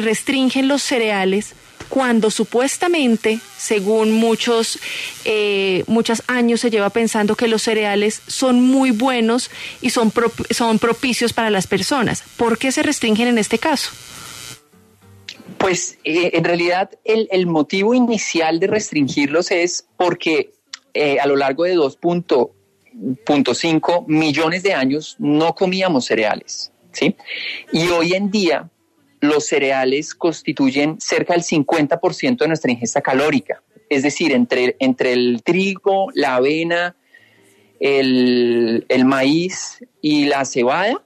restringen 0.01 0.69
los 0.69 0.83
cereales 0.83 1.55
cuando 1.89 2.31
supuestamente, 2.31 3.41
según 3.59 4.13
muchos, 4.13 4.79
eh, 5.25 5.85
muchos 5.87 6.23
años 6.27 6.61
se 6.61 6.71
lleva 6.71 6.91
pensando 6.91 7.37
que 7.37 7.47
los 7.47 7.63
cereales 7.63 8.23
son 8.27 8.63
muy 8.63 8.91
buenos 8.91 9.51
y 9.83 9.91
son, 9.91 10.13
son 10.51 10.79
propicios 10.79 11.33
para 11.33 11.51
las 11.51 11.67
personas. 11.67 12.25
¿Por 12.37 12.59
qué 12.59 12.73
se 12.73 12.83
restringen 12.83 13.29
en 13.29 13.39
este 13.39 13.59
caso? 13.59 13.91
Pues 15.65 15.99
eh, 16.05 16.31
en 16.35 16.45
realidad 16.45 16.91
el, 17.05 17.47
motivo 17.47 17.95
inicial 17.95 18.61
de 18.61 18.67
restringirlos 18.67 19.51
es 19.51 19.89
porque 19.97 20.53
eh, 20.93 21.19
a 21.19 21.27
lo 21.27 21.37
largo 21.37 21.65
de 21.65 21.75
2.5 21.75 24.07
millones 24.07 24.63
de 24.63 24.75
años 24.75 25.17
no 25.19 25.55
comíamos 25.55 26.05
cereales, 26.05 26.71
¿sí? 26.93 27.17
Y 27.73 27.89
hoy 27.89 28.13
en 28.13 28.31
día 28.31 28.69
los 29.21 29.47
cereales 29.47 30.15
constituyen 30.15 31.01
cerca 31.01 31.33
del 31.33 31.43
50% 31.43 32.37
de 32.37 32.49
nuestra 32.49 32.71
ingesta 32.71 33.01
calórica. 33.01 33.63
Es 33.89 34.03
decir, 34.03 34.33
entre, 34.33 34.77
entre 34.81 35.15
el 35.15 35.43
trigo, 35.43 36.09
la 36.13 36.35
avena, 36.35 36.95
el, 37.81 38.85
el 38.91 39.05
maíz 39.07 39.83
y 40.03 40.27
la 40.27 40.45
cebada, 40.45 41.03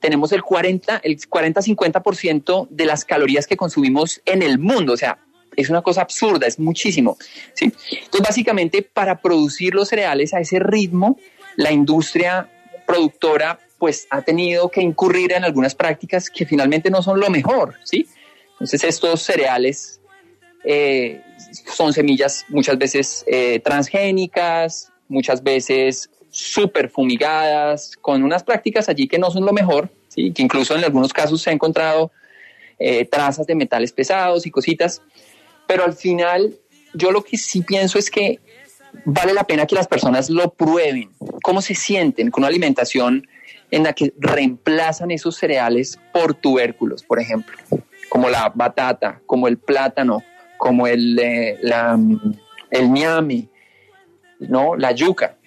tenemos 0.00 0.32
el 0.32 0.42
40, 0.42 1.00
el 1.02 1.18
40-50% 1.18 2.68
de 2.70 2.84
las 2.84 3.04
calorías 3.04 3.46
que 3.46 3.56
consumimos 3.56 4.20
en 4.24 4.42
el 4.42 4.58
mundo. 4.58 4.92
O 4.92 4.96
sea, 4.96 5.18
es 5.56 5.70
una 5.70 5.82
cosa 5.82 6.02
absurda, 6.02 6.46
es 6.46 6.58
muchísimo. 6.58 7.16
¿sí? 7.54 7.72
Entonces, 7.90 8.20
básicamente, 8.20 8.82
para 8.82 9.20
producir 9.20 9.74
los 9.74 9.88
cereales 9.88 10.34
a 10.34 10.40
ese 10.40 10.58
ritmo, 10.58 11.18
la 11.56 11.72
industria 11.72 12.48
productora 12.86 13.58
pues 13.78 14.06
ha 14.10 14.22
tenido 14.22 14.70
que 14.70 14.80
incurrir 14.80 15.32
en 15.32 15.44
algunas 15.44 15.74
prácticas 15.74 16.30
que 16.30 16.46
finalmente 16.46 16.90
no 16.90 17.02
son 17.02 17.20
lo 17.20 17.30
mejor, 17.30 17.76
¿sí? 17.84 18.06
Entonces 18.52 18.82
estos 18.82 19.22
cereales 19.22 20.00
eh, 20.64 21.22
son 21.76 21.92
semillas 21.92 22.44
muchas 22.48 22.76
veces 22.76 23.24
eh, 23.28 23.60
transgénicas, 23.60 24.90
muchas 25.08 25.42
veces 25.42 26.10
súper 26.30 26.90
fumigadas, 26.90 27.96
con 28.00 28.22
unas 28.22 28.42
prácticas 28.42 28.88
allí 28.88 29.08
que 29.08 29.18
no 29.18 29.30
son 29.30 29.44
lo 29.44 29.52
mejor, 29.52 29.90
¿sí? 30.08 30.32
que 30.32 30.42
incluso 30.42 30.76
en 30.76 30.84
algunos 30.84 31.12
casos 31.12 31.42
se 31.42 31.50
ha 31.50 31.52
encontrado 31.52 32.10
eh, 32.78 33.04
trazas 33.06 33.46
de 33.46 33.54
metales 33.54 33.92
pesados 33.92 34.46
y 34.46 34.50
cositas, 34.50 35.02
pero 35.66 35.84
al 35.84 35.94
final 35.94 36.54
yo 36.94 37.10
lo 37.10 37.22
que 37.22 37.36
sí 37.36 37.62
pienso 37.62 37.98
es 37.98 38.10
que 38.10 38.40
vale 39.04 39.32
la 39.32 39.44
pena 39.44 39.66
que 39.66 39.74
las 39.74 39.88
personas 39.88 40.30
lo 40.30 40.50
prueben, 40.50 41.10
cómo 41.42 41.60
se 41.60 41.74
sienten 41.74 42.30
con 42.30 42.42
una 42.42 42.48
alimentación 42.48 43.26
en 43.70 43.82
la 43.82 43.92
que 43.92 44.12
reemplazan 44.18 45.10
esos 45.10 45.36
cereales 45.36 45.98
por 46.12 46.34
tubérculos, 46.34 47.02
por 47.02 47.20
ejemplo, 47.20 47.56
como 48.08 48.30
la 48.30 48.50
batata, 48.54 49.20
como 49.26 49.48
el 49.48 49.58
plátano, 49.58 50.22
como 50.56 50.86
el, 50.86 51.18
eh, 51.18 51.58
la, 51.62 51.98
el 52.70 52.92
ñame, 52.92 53.48
¿no? 54.40 54.76
la 54.76 54.92
yuca. 54.92 55.37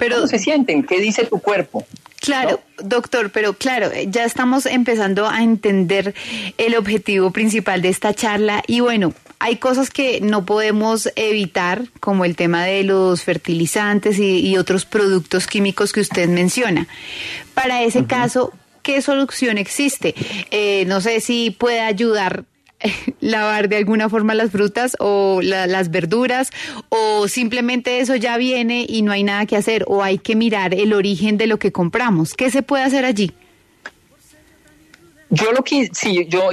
Pero, 0.00 0.16
¿Cómo 0.16 0.28
se 0.28 0.38
sienten? 0.38 0.82
¿Qué 0.82 0.98
dice 0.98 1.26
tu 1.26 1.40
cuerpo? 1.40 1.86
Claro, 2.20 2.60
doctor, 2.82 3.30
pero 3.30 3.52
claro, 3.52 3.90
ya 4.08 4.24
estamos 4.24 4.64
empezando 4.64 5.28
a 5.28 5.42
entender 5.42 6.14
el 6.56 6.74
objetivo 6.74 7.32
principal 7.32 7.82
de 7.82 7.90
esta 7.90 8.14
charla 8.14 8.62
y 8.66 8.80
bueno, 8.80 9.12
hay 9.38 9.56
cosas 9.56 9.90
que 9.90 10.22
no 10.22 10.46
podemos 10.46 11.10
evitar, 11.16 11.84
como 12.00 12.24
el 12.24 12.34
tema 12.34 12.64
de 12.64 12.82
los 12.82 13.24
fertilizantes 13.24 14.18
y, 14.18 14.56
otros 14.56 14.86
productos 14.86 15.46
químicos 15.46 15.92
que 15.92 16.00
usted 16.00 16.28
menciona. 16.30 16.88
Para 17.52 17.82
ese 17.82 18.06
caso, 18.06 18.54
¿qué 18.82 19.02
solución 19.02 19.58
existe? 19.58 20.14
Eh, 20.50 20.84
no 20.86 21.02
sé 21.02 21.20
si 21.20 21.50
puede 21.50 21.80
ayudar 21.80 22.44
lavar 23.20 23.68
de 23.68 23.76
alguna 23.76 24.08
forma 24.08 24.34
las 24.34 24.50
frutas 24.50 24.96
o 24.98 25.40
las 25.42 25.90
verduras 25.90 26.50
o 26.88 27.28
simplemente 27.28 28.00
eso 28.00 28.16
ya 28.16 28.36
viene 28.36 28.86
y 28.88 29.02
no 29.02 29.12
hay 29.12 29.22
nada 29.22 29.46
que 29.46 29.56
hacer 29.56 29.84
o 29.86 30.02
hay 30.02 30.18
que 30.18 30.36
mirar 30.36 30.74
el 30.74 30.92
origen 30.92 31.36
de 31.36 31.46
lo 31.46 31.58
que 31.58 31.72
compramos. 31.72 32.34
¿Qué 32.34 32.50
se 32.50 32.62
puede 32.62 32.84
hacer 32.84 33.04
allí? 33.04 33.32
Yo 35.32 35.52
lo 35.52 35.62
que 35.62 35.88
sí, 35.92 36.26
yo 36.28 36.50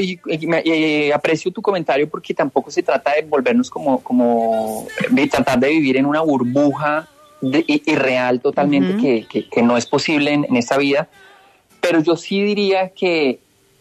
aprecio 1.16 1.52
tu 1.52 1.64
comentario 1.64 2.08
porque 2.08 2.36
tampoco 2.36 2.70
se 2.70 2.84
trata 2.84 3.16
de 3.16 3.24
volvernos 3.24 3.72
como, 3.72 4.04
como 4.04 4.86
de 5.10 5.28
tratar 5.28 5.60
de 5.60 5.70
vivir 5.70 5.98
en 5.98 6.06
una 6.06 6.22
burbuja 6.22 7.08
irreal 7.42 8.40
totalmente 8.40 9.26
que, 9.28 9.48
que, 9.50 9.62
no 9.64 9.78
es 9.78 9.88
posible 9.88 10.32
en, 10.32 10.46
en 10.46 10.58
esta 10.58 10.78
vida. 10.78 11.10
Pero 11.82 12.02
yo 12.02 12.16
sí 12.16 12.44
diría 12.44 12.90
que 12.90 13.40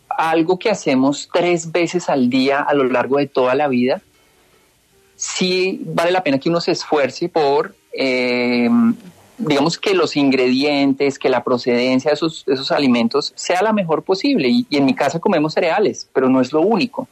algo 0.08 0.58
que 0.58 0.70
hacemos 0.70 1.28
tres 1.32 1.72
veces 1.72 2.08
al 2.08 2.30
día 2.30 2.60
a 2.60 2.74
lo 2.74 2.84
largo 2.84 3.18
de 3.18 3.26
toda 3.26 3.54
la 3.54 3.68
vida, 3.68 4.02
sí 5.16 5.80
vale 5.84 6.10
la 6.10 6.22
pena 6.22 6.38
que 6.38 6.48
uno 6.48 6.60
se 6.60 6.72
esfuerce 6.72 7.28
por, 7.28 7.74
eh, 7.92 8.68
digamos, 9.38 9.78
que 9.78 9.94
los 9.94 10.16
ingredientes, 10.16 11.18
que 11.18 11.28
la 11.28 11.42
procedencia 11.42 12.10
de 12.10 12.14
esos, 12.14 12.44
esos 12.46 12.70
alimentos 12.70 13.32
sea 13.34 13.62
la 13.62 13.72
mejor 13.72 14.02
posible. 14.02 14.48
Y, 14.48 14.66
y, 14.70 14.76
en 14.76 14.84
mi 14.84 14.94
casa 14.94 15.18
comemos 15.18 15.54
cereales, 15.54 16.08
pero 16.12 16.28
no 16.28 16.40
es 16.40 16.52
lo 16.52 16.60
único. 16.60 17.08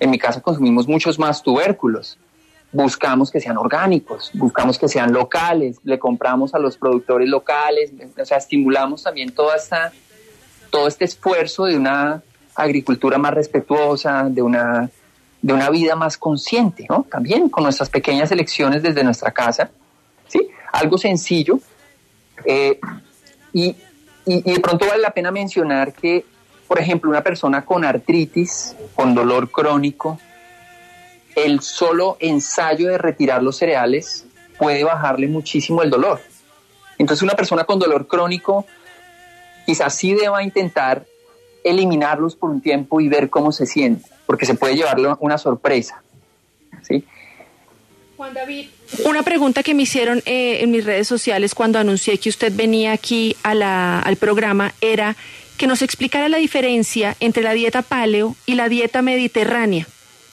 En 0.00 0.10
mi 0.10 0.18
casa 0.18 0.40
consumimos 0.40 0.88
muchos 0.88 1.18
más 1.18 1.42
tubérculos. 1.42 2.18
Buscamos 2.72 3.30
que 3.30 3.38
sean 3.38 3.58
orgánicos, 3.58 4.30
buscamos 4.32 4.78
que 4.78 4.88
sean 4.88 5.12
locales, 5.12 5.78
le 5.84 5.98
compramos 5.98 6.54
a 6.54 6.58
los 6.58 6.78
productores 6.78 7.28
locales, 7.28 7.92
o 8.18 8.24
sea, 8.24 8.38
estimulamos 8.38 9.02
también 9.02 9.30
toda 9.34 9.56
esta, 9.56 9.92
todo 10.70 10.88
este 10.88 11.04
esfuerzo 11.04 11.66
de 11.66 11.76
una 11.76 12.22
agricultura 12.54 13.18
más 13.18 13.34
respetuosa, 13.34 14.24
de 14.28 14.42
una, 14.42 14.90
de 15.40 15.52
una 15.52 15.70
vida 15.70 15.96
más 15.96 16.16
consciente, 16.16 16.86
¿no? 16.88 17.06
También 17.10 17.48
con 17.48 17.64
nuestras 17.64 17.88
pequeñas 17.88 18.30
elecciones 18.30 18.82
desde 18.82 19.04
nuestra 19.04 19.30
casa, 19.30 19.70
¿sí? 20.28 20.48
Algo 20.72 20.98
sencillo. 20.98 21.58
Eh, 22.44 22.78
y, 23.52 23.76
y, 24.26 24.52
de 24.52 24.60
pronto 24.60 24.86
vale 24.86 25.02
la 25.02 25.10
pena 25.10 25.30
mencionar 25.30 25.92
que, 25.92 26.24
por 26.66 26.78
ejemplo, 26.80 27.10
una 27.10 27.22
persona 27.22 27.64
con 27.64 27.84
artritis, 27.84 28.74
con 28.94 29.14
dolor 29.14 29.50
crónico, 29.50 30.18
el 31.34 31.60
solo 31.60 32.16
ensayo 32.20 32.88
de 32.88 32.98
retirar 32.98 33.42
los 33.42 33.56
cereales 33.56 34.26
puede 34.58 34.84
bajarle 34.84 35.28
muchísimo 35.28 35.82
el 35.82 35.90
dolor. 35.90 36.20
Entonces 36.98 37.22
una 37.22 37.34
persona 37.34 37.64
con 37.64 37.78
dolor 37.78 38.06
crónico 38.06 38.66
quizás 39.66 39.94
sí 39.94 40.14
deba 40.14 40.42
intentar 40.42 41.04
eliminarlos 41.64 42.36
por 42.36 42.50
un 42.50 42.60
tiempo 42.60 43.00
y 43.00 43.08
ver 43.08 43.30
cómo 43.30 43.52
se 43.52 43.66
siente, 43.66 44.08
porque 44.26 44.46
se 44.46 44.54
puede 44.54 44.76
llevarle 44.76 45.14
una 45.20 45.38
sorpresa. 45.38 46.02
¿sí? 46.82 47.04
Juan 48.16 48.34
David, 48.34 48.68
una 49.04 49.22
pregunta 49.22 49.62
que 49.62 49.74
me 49.74 49.82
hicieron 49.82 50.22
eh, 50.26 50.62
en 50.62 50.70
mis 50.70 50.84
redes 50.84 51.08
sociales 51.08 51.54
cuando 51.54 51.78
anuncié 51.78 52.18
que 52.18 52.28
usted 52.28 52.52
venía 52.54 52.92
aquí 52.92 53.36
a 53.42 53.54
la, 53.54 54.00
al 54.00 54.16
programa 54.16 54.74
era 54.80 55.16
que 55.56 55.66
nos 55.66 55.82
explicara 55.82 56.28
la 56.28 56.38
diferencia 56.38 57.16
entre 57.20 57.42
la 57.42 57.52
dieta 57.52 57.82
paleo 57.82 58.36
y 58.46 58.54
la 58.54 58.68
dieta 58.68 59.02
mediterránea, 59.02 59.86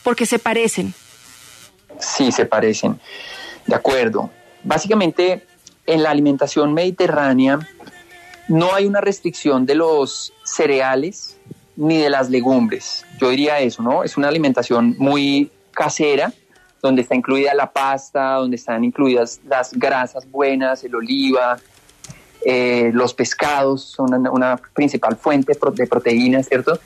porque 0.04 0.26
se 0.26 0.40
parecen. 0.40 0.94
Sí, 2.00 2.32
se 2.32 2.46
parecen. 2.46 3.00
De 3.68 3.76
acuerdo. 3.76 4.30
Básicamente, 4.64 5.46
en 5.86 6.04
la 6.04 6.12
alimentación 6.12 6.74
mediterránea, 6.74 7.60
no 8.50 8.74
hay 8.74 8.86
una 8.86 9.00
restricción 9.00 9.66
de 9.66 9.76
los 9.76 10.34
cereales 10.44 11.38
ni 11.78 11.98
de 11.98 12.10
las 12.10 12.30
legumbres. 12.30 13.06
Yo 13.22 13.30
diría 13.30 13.60
eso, 13.60 13.82
¿no? 13.82 14.04
Es 14.04 14.18
una 14.18 14.28
alimentación 14.28 14.96
muy 14.98 15.52
casera, 15.72 16.34
donde 16.82 17.04
está 17.04 17.16
incluida 17.16 17.54
la 17.54 17.72
pasta, 17.72 18.34
donde 18.34 18.58
están 18.58 18.84
incluidas 18.84 19.40
las 19.48 19.72
grasas 19.74 20.30
buenas, 20.30 20.84
el 20.84 20.96
oliva, 20.96 21.58
eh, 22.44 22.90
los 22.94 23.14
pescados 23.14 23.84
son 23.84 24.28
una, 24.28 24.58
principal 24.74 25.16
fuente 25.16 25.54
de 25.74 25.88
proteínas, 25.88 26.48
¿cierto? 26.48 26.80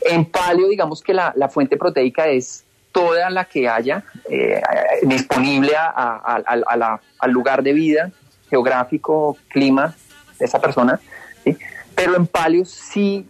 En 0.00 0.24
paleo, 0.24 0.68
digamos 0.68 1.02
que 1.02 1.12
la, 1.12 1.32
fuente 1.50 1.76
proteica 1.76 2.28
es 2.28 2.64
toda 2.92 3.28
la 3.28 3.44
que 3.44 3.68
haya 3.68 4.04
eh, 4.30 4.60
disponible 5.02 5.72
al 5.76 7.30
lugar 7.30 7.62
de 7.62 7.72
vida, 7.72 8.10
geográfico, 8.48 9.36
clima, 9.48 9.94
esa 10.38 10.60
persona, 10.60 11.00
¿sí? 11.44 11.56
pero 11.94 12.16
en 12.16 12.26
palio 12.26 12.64
sí 12.64 13.26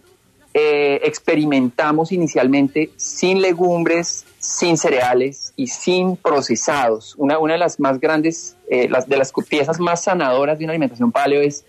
eh, 0.57 1.01
experimentamos 1.03 2.13
inicialmente 2.13 2.89
sin 2.95 3.41
legumbres, 3.41 4.25
sin 4.39 4.77
cereales 4.77 5.51
y 5.57 5.67
sin 5.67 6.15
procesados. 6.15 7.13
Una, 7.17 7.39
una 7.39 7.53
de 7.53 7.59
las 7.59 7.77
más 7.77 7.99
grandes, 7.99 8.55
eh, 8.69 8.87
las, 8.87 9.09
de 9.09 9.17
las 9.17 9.33
piezas 9.49 9.81
más 9.81 10.05
sanadoras 10.05 10.57
de 10.57 10.63
una 10.63 10.71
alimentación 10.71 11.11
paleo 11.11 11.41
es 11.41 11.65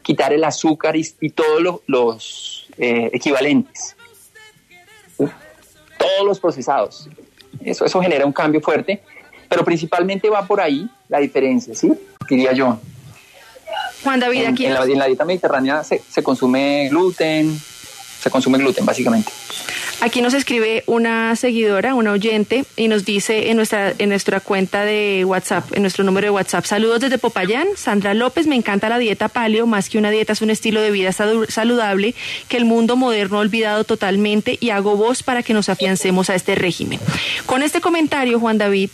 quitar 0.00 0.32
el 0.32 0.44
azúcar 0.44 0.96
y, 0.96 1.30
todos 1.30 1.82
los 1.86 2.68
eh, 2.78 3.10
equivalentes. 3.12 3.96
Todos 5.18 6.26
los 6.26 6.40
procesados. 6.40 7.10
Eso, 7.62 7.84
eso 7.84 8.00
genera 8.00 8.24
un 8.24 8.32
cambio 8.32 8.62
fuerte, 8.62 9.02
pero 9.46 9.62
principalmente 9.62 10.30
va 10.30 10.46
por 10.46 10.62
ahí 10.62 10.88
la 11.08 11.18
diferencia, 11.18 11.74
¿sí? 11.74 11.92
Diría 12.26 12.52
yo. 12.52 12.78
Juan 14.02 14.20
David, 14.20 14.46
aquí. 14.46 14.66
En, 14.66 14.74
la, 14.74 15.06
dieta 15.06 15.24
mediterránea 15.24 15.82
se, 15.84 16.22
consume 16.22 16.88
gluten, 16.88 17.58
se 18.20 18.30
consume 18.30 18.58
gluten 18.58 18.84
básicamente. 18.84 19.32
Aquí 20.00 20.20
nos 20.20 20.34
escribe 20.34 20.82
una 20.88 21.36
seguidora, 21.36 21.94
una 21.94 22.10
oyente, 22.10 22.64
y 22.76 22.88
nos 22.88 23.04
dice 23.04 23.50
en 23.50 23.56
nuestra, 23.56 23.94
en 23.96 24.08
nuestra 24.08 24.40
cuenta 24.40 24.84
de 24.84 25.24
WhatsApp, 25.24 25.72
en 25.74 25.82
nuestro 25.82 26.02
número 26.02 26.26
de 26.26 26.30
WhatsApp, 26.30 26.64
saludos 26.64 27.00
desde 27.00 27.18
Popayán, 27.18 27.68
Sandra 27.76 28.12
López, 28.12 28.48
me 28.48 28.56
encanta 28.56 28.88
la 28.88 28.98
dieta 28.98 29.28
paleo, 29.28 29.68
más 29.68 29.88
que 29.88 29.98
una 29.98 30.10
dieta 30.10 30.32
es 30.32 30.42
un 30.42 30.50
estilo 30.50 30.80
de 30.80 30.90
vida 30.90 31.12
saludable 31.12 32.16
que 32.48 32.56
el 32.56 32.64
mundo 32.64 32.96
moderno 32.96 33.36
ha 33.36 33.40
olvidado 33.42 33.84
totalmente 33.84 34.58
y 34.58 34.70
hago 34.70 34.96
voz 34.96 35.22
para 35.22 35.44
que 35.44 35.54
nos 35.54 35.68
afiancemos 35.68 36.30
a 36.30 36.34
este 36.34 36.56
régimen. 36.56 36.98
Con 37.46 37.62
este 37.62 37.80
comentario, 37.80 38.40
Juan 38.40 38.58
David, 38.58 38.90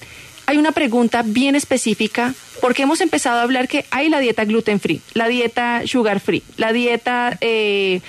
hay 0.48 0.56
una 0.56 0.72
pregunta 0.72 1.22
bien 1.22 1.54
específica 1.56 2.34
porque 2.62 2.84
hemos 2.84 3.02
empezado 3.02 3.38
a 3.38 3.42
hablar 3.42 3.68
que 3.68 3.84
hay 3.90 4.08
la 4.08 4.18
dieta 4.18 4.46
gluten 4.46 4.80
free, 4.80 5.02
la 5.12 5.28
dieta 5.28 5.82
sugar 5.84 6.20
free, 6.20 6.42
la 6.56 6.72
dieta, 6.72 7.37
eh, 7.42 8.00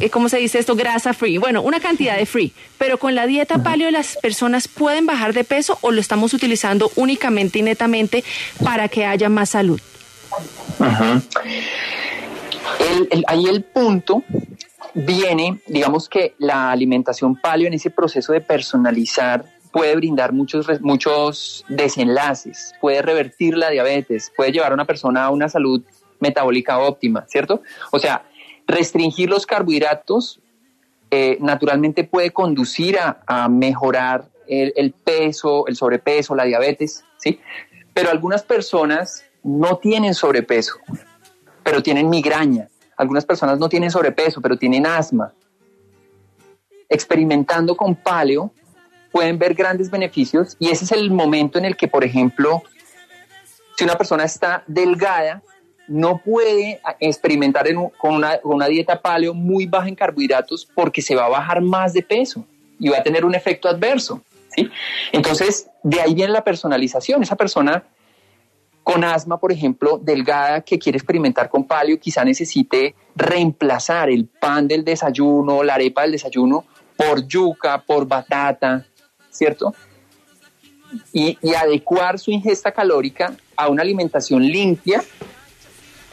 eh, 0.00 0.08
¿cómo 0.08 0.30
se 0.30 0.38
dice 0.38 0.58
esto? 0.58 0.74
Grasa 0.74 1.12
free. 1.12 1.36
Bueno, 1.36 1.60
una 1.60 1.78
cantidad 1.78 2.16
de 2.16 2.24
free. 2.24 2.54
Pero 2.78 2.96
con 2.96 3.14
la 3.14 3.26
dieta 3.26 3.62
paleo 3.62 3.90
las 3.90 4.16
personas 4.22 4.68
pueden 4.68 5.04
bajar 5.04 5.34
de 5.34 5.44
peso 5.44 5.76
o 5.82 5.92
lo 5.92 6.00
estamos 6.00 6.32
utilizando 6.32 6.90
únicamente 6.96 7.58
y 7.58 7.62
netamente 7.62 8.24
para 8.64 8.88
que 8.88 9.04
haya 9.04 9.28
más 9.28 9.50
salud. 9.50 9.78
ahí 13.28 13.44
el 13.50 13.62
punto 13.64 14.24
viene, 14.94 15.60
digamos 15.66 16.08
que 16.08 16.34
la 16.38 16.70
alimentación 16.70 17.36
paleo 17.36 17.66
en 17.66 17.74
ese 17.74 17.90
proceso 17.90 18.32
de 18.32 18.40
personalizar 18.40 19.44
puede 19.76 19.94
brindar 19.94 20.32
muchos, 20.32 20.80
muchos 20.80 21.62
desenlaces, 21.68 22.72
puede 22.80 23.02
revertir 23.02 23.58
la 23.58 23.68
diabetes, 23.68 24.32
puede 24.34 24.50
llevar 24.50 24.70
a 24.70 24.74
una 24.74 24.86
persona 24.86 25.26
a 25.26 25.30
una 25.30 25.50
salud 25.50 25.82
metabólica 26.18 26.78
óptima, 26.78 27.26
¿cierto? 27.28 27.60
O 27.92 27.98
sea, 27.98 28.24
restringir 28.66 29.28
los 29.28 29.44
carbohidratos 29.44 30.40
eh, 31.10 31.36
naturalmente 31.42 32.04
puede 32.04 32.30
conducir 32.30 32.96
a, 32.98 33.48
mejorar 33.50 34.30
el, 34.48 34.72
el, 34.76 34.92
peso, 34.92 35.66
el 35.66 35.76
sobrepeso, 35.76 36.34
la 36.34 36.44
diabetes, 36.44 37.04
¿sí? 37.18 37.38
Pero 37.92 38.10
algunas 38.10 38.44
personas 38.44 39.26
no 39.44 39.76
tienen 39.76 40.14
sobrepeso, 40.14 40.76
pero 41.62 41.82
tienen 41.82 42.08
migraña. 42.08 42.70
Algunas 42.96 43.26
personas 43.26 43.58
no 43.58 43.68
tienen 43.68 43.90
sobrepeso, 43.90 44.40
pero 44.40 44.56
tienen 44.56 44.86
asma. 44.86 45.34
Experimentando 46.88 47.76
con 47.76 47.94
paleo, 47.94 48.54
pueden 49.16 49.38
ver 49.38 49.54
grandes 49.54 49.90
beneficios 49.90 50.58
y 50.58 50.68
ese 50.68 50.84
es 50.84 50.92
el 50.92 51.10
momento 51.10 51.58
en 51.58 51.64
el 51.64 51.74
que, 51.74 51.88
por 51.88 52.04
ejemplo, 52.04 52.62
si 53.74 53.84
una 53.84 53.96
persona 53.96 54.24
está 54.24 54.62
delgada, 54.66 55.42
no 55.88 56.18
puede 56.18 56.82
experimentar 57.00 57.64
con, 57.96 58.14
una, 58.16 58.36
con, 58.36 58.56
una, 58.56 58.66
dieta 58.66 59.00
paleo 59.00 59.32
muy 59.32 59.64
baja 59.64 59.88
en 59.88 59.94
carbohidratos 59.94 60.68
porque 60.74 61.00
se 61.00 61.14
va 61.14 61.24
a 61.24 61.28
bajar 61.30 61.62
más 61.62 61.94
de 61.94 62.02
peso 62.02 62.44
y 62.78 62.90
va 62.90 62.98
a 62.98 63.02
tener 63.02 63.24
un 63.24 63.34
efecto 63.34 63.70
adverso. 63.70 64.20
¿sí? 64.54 64.68
Entonces, 65.12 65.66
de 65.82 66.02
ahí 66.02 66.12
viene 66.12 66.34
la 66.34 66.44
personalización. 66.44 67.22
Esa 67.22 67.36
persona 67.36 67.84
con 68.82 69.02
asma, 69.02 69.40
por 69.40 69.50
ejemplo, 69.50 69.96
delgada 69.96 70.60
que 70.60 70.78
quiere 70.78 70.98
experimentar 70.98 71.48
con 71.48 71.64
paleo, 71.64 71.98
quizá 71.98 72.22
necesite 72.22 72.94
reemplazar 73.14 74.10
el 74.10 74.26
pan 74.26 74.68
del 74.68 74.84
desayuno, 74.84 75.62
la 75.62 75.76
arepa 75.76 76.02
del 76.02 76.12
desayuno, 76.12 76.66
por 76.98 77.26
yuca, 77.26 77.82
por 77.82 78.06
batata, 78.06 78.84
¿cierto? 79.36 79.74
Y, 81.12 81.36
adecuar 81.54 82.18
su 82.18 82.30
ingesta 82.30 82.72
calórica 82.72 83.36
a 83.56 83.68
una 83.68 83.82
alimentación 83.82 84.42
limpia 84.42 85.02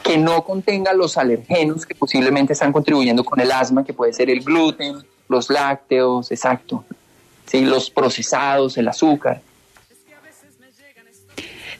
que 0.02 0.18
no 0.18 0.44
contenga 0.44 0.92
los 0.92 1.16
alergenos 1.16 1.86
que 1.86 1.94
posiblemente 1.94 2.52
están 2.52 2.72
contribuyendo 2.72 3.24
con 3.24 3.40
el 3.40 3.50
asma, 3.50 3.84
que 3.84 3.94
puede 3.94 4.12
ser 4.12 4.28
el 4.28 4.40
gluten, 4.40 4.96
los 5.28 5.48
lácteos, 5.48 6.30
exacto, 6.30 6.84
¿sí? 7.46 7.62
los 7.62 7.90
procesados, 7.90 8.76
el 8.76 8.88
azúcar. 8.88 9.40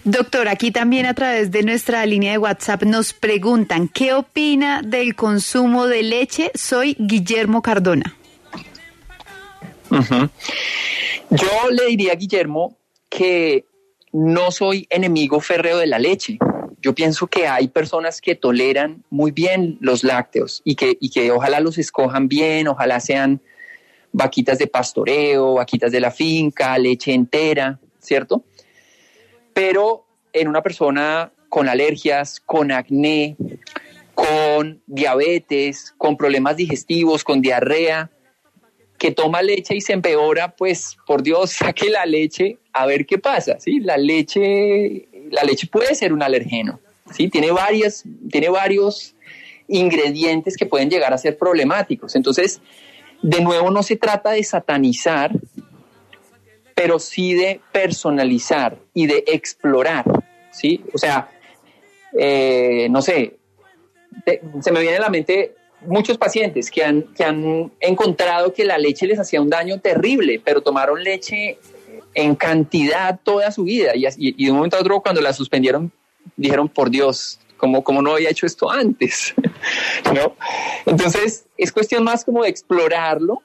Doctor, 0.05 0.49
aquí 0.49 0.71
también 0.71 1.07
a 1.07 1.15
través 1.15 1.51
de 1.51 1.63
nuestra 1.63 2.05
línea 2.05 2.33
de 2.33 2.39
WhatsApp 2.39 2.83
nos 2.83 3.15
preguntan, 3.15 3.89
¿qué 3.89 4.13
opina 4.13 4.83
del 4.83 5.15
consumo 5.15 5.87
de 5.87 6.03
leche? 6.03 6.51
Soy 6.55 6.95
Guillermo 6.99 7.63
Cardona. 7.63 8.15
Yo 11.31 11.71
le 11.71 11.87
diría 11.87 12.13
a 12.13 12.17
Guillermo 12.17 12.77
que 13.09 13.65
no 14.13 14.51
soy 14.51 14.87
enemigo 14.91 15.41
férreo 15.41 15.79
de 15.79 15.87
la 15.87 15.99
leche. 15.99 16.39
Yo 16.81 16.95
pienso 16.95 17.27
que 17.27 17.49
hay 17.49 17.69
personas 17.69 18.21
que 18.21 18.35
toleran 18.35 19.05
muy 19.11 19.31
bien 19.31 19.79
los 19.81 20.05
lácteos 20.05 20.61
y 20.65 20.75
que, 20.75 20.97
y 21.01 21.11
que 21.11 21.31
ojalá 21.31 21.61
los 21.61 21.79
escojan 21.79 22.29
bien, 22.29 22.69
ojalá 22.69 23.01
sean 23.01 23.41
vaquitas 24.13 24.59
de 24.59 24.67
pastoreo, 24.67 25.55
vaquitas 25.55 25.91
de 25.91 26.01
la 26.01 26.11
finca, 26.11 26.79
leche 26.79 27.13
entera, 27.13 27.81
¿cierto? 27.99 28.45
Pero 29.53 30.07
en 30.33 30.49
una 30.49 30.63
persona 30.63 31.33
con 31.49 31.69
alergias, 31.69 32.41
con 32.41 32.71
acné, 32.71 33.37
con 34.15 34.83
diabetes, 34.87 35.95
con 35.99 36.17
problemas 36.17 36.57
digestivos, 36.57 37.25
con 37.25 37.41
diarrea, 37.41 38.11
que 39.05 39.11
toma 39.11 39.43
leche 39.43 39.77
y 39.77 39.83
se 39.83 39.93
empeora, 39.93 40.57
pues 40.57 40.97
por 41.07 41.23
Dios, 41.23 41.51
saque 41.59 41.91
la 41.91 42.07
leche 42.07 42.57
a 42.73 42.87
ver 42.87 43.05
qué 43.05 43.19
pasa, 43.19 43.61
¿sí? 43.61 43.81
La 43.81 43.99
leche, 43.99 45.09
la 45.31 45.43
leche 45.43 45.67
puede 45.67 45.95
ser 45.95 46.15
un 46.15 46.23
alergeno, 46.23 46.81
¿sí? 47.13 47.29
Tiene 47.29 47.51
varias, 47.51 48.05
tiene 48.31 48.49
varios 48.49 49.15
ingredientes 49.69 50.57
que 50.57 50.65
pueden 50.65 50.89
llegar 50.89 51.13
a 51.13 51.19
ser 51.19 51.37
problemáticos. 51.37 52.17
Entonces, 52.17 52.63
de 53.21 53.43
nuevo 53.43 53.71
no 53.71 53.83
se 53.83 53.97
trata 53.97 54.31
de 54.31 54.43
satanizar, 54.43 55.33
pero 56.75 56.99
sí 56.99 57.35
de 57.35 57.61
personalizar 57.73 58.79
y 58.95 59.07
de 59.07 59.23
explorar, 59.27 60.07
¿sí? 60.51 60.83
O 60.95 60.97
sea, 60.97 61.29
eh, 62.19 62.89
no 62.91 63.03
sé, 63.03 63.37
se 64.63 64.73
me 64.73 64.81
viene 64.81 64.97
a 64.97 65.01
la 65.01 65.11
mente 65.11 65.57
muchos 65.87 66.19
pacientes 66.19 66.71
que 66.71 66.85
han, 66.85 67.03
que 67.15 67.25
han 67.25 67.73
encontrado 67.81 68.53
que 68.53 68.65
la 68.65 68.79
leche 68.79 69.07
les 69.07 69.19
hacía 69.19 69.41
un 69.41 69.51
daño 69.51 69.81
terrible, 69.81 70.41
pero 70.45 70.63
tomaron 70.63 71.03
leche 71.03 71.59
en 72.15 72.35
cantidad 72.35 73.19
toda 73.23 73.51
su 73.51 73.65
vida 73.65 73.93
y, 73.95 74.45
de 74.45 74.51
un 74.51 74.57
momento 74.57 74.77
a 74.77 74.81
otro 74.81 75.01
cuando 75.01 75.21
la 75.21 75.33
suspendieron 75.33 75.93
dijeron, 76.37 76.69
por 76.69 76.91
Dios, 76.91 77.41
¿cómo, 77.57 77.83
cómo 77.83 78.03
no 78.03 78.13
había 78.13 78.31
hecho 78.31 78.47
esto 78.47 78.71
antes? 78.71 79.35
¿No? 80.15 80.37
Entonces 80.87 81.47
es 81.57 81.73
cuestión 81.73 82.05
más 82.05 82.25
como 82.25 82.43
de 82.43 82.49
explorarlo 82.49 83.43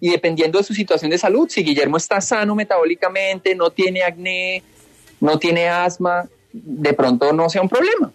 y 0.00 0.10
dependiendo 0.10 0.58
de 0.58 0.64
su 0.64 0.74
situación 0.74 1.10
de 1.10 1.18
salud, 1.18 1.48
si 1.48 1.62
Guillermo 1.62 1.98
está 1.98 2.20
sano 2.20 2.54
metabólicamente, 2.54 3.54
no 3.54 3.70
tiene 3.70 4.02
acné, 4.02 4.62
no 5.20 5.38
tiene 5.38 5.68
asma, 5.68 6.28
de 6.52 6.92
pronto 6.94 7.32
no 7.32 7.48
sea 7.50 7.62
un 7.62 7.68
problema. 7.68 8.12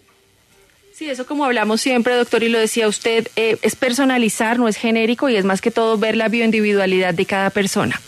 Sí, 0.96 1.10
eso 1.10 1.26
como 1.26 1.44
hablamos 1.44 1.82
siempre, 1.82 2.14
doctor, 2.14 2.42
y 2.42 2.48
lo 2.48 2.58
decía 2.58 2.88
usted, 2.88 3.28
eh, 3.36 3.58
es 3.60 3.76
personalizar, 3.76 4.58
no 4.58 4.66
es 4.66 4.76
genérico 4.78 5.28
y 5.28 5.36
es 5.36 5.44
más 5.44 5.60
que 5.60 5.70
todo 5.70 5.98
ver 5.98 6.16
la 6.16 6.28
bioindividualidad 6.28 7.12
de 7.12 7.26
cada 7.26 7.50
persona. 7.50 8.00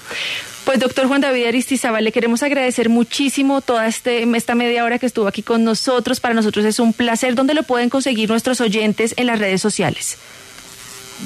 Pues 0.64 0.80
doctor 0.80 1.06
Juan 1.06 1.20
David 1.20 1.48
Aristizábal, 1.48 2.02
le 2.02 2.12
queremos 2.12 2.42
agradecer 2.42 2.88
muchísimo 2.88 3.60
toda 3.60 3.86
este, 3.86 4.22
esta 4.34 4.54
media 4.54 4.84
hora 4.84 4.98
que 4.98 5.04
estuvo 5.04 5.26
aquí 5.28 5.42
con 5.42 5.64
nosotros. 5.64 6.18
Para 6.18 6.32
nosotros 6.32 6.64
es 6.64 6.78
un 6.78 6.94
placer. 6.94 7.34
¿Dónde 7.34 7.52
lo 7.52 7.62
pueden 7.62 7.90
conseguir 7.90 8.30
nuestros 8.30 8.58
oyentes 8.62 9.12
en 9.18 9.26
las 9.26 9.38
redes 9.38 9.60
sociales? 9.60 10.16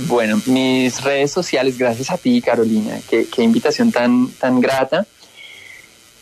Bueno, 0.08 0.42
mis 0.46 1.00
redes 1.00 1.30
sociales, 1.30 1.78
gracias 1.78 2.10
a 2.10 2.18
ti, 2.18 2.42
Carolina. 2.42 2.98
Qué, 3.08 3.28
invitación 3.38 3.92
tan, 3.92 4.32
tan 4.32 4.60
grata. 4.60 5.06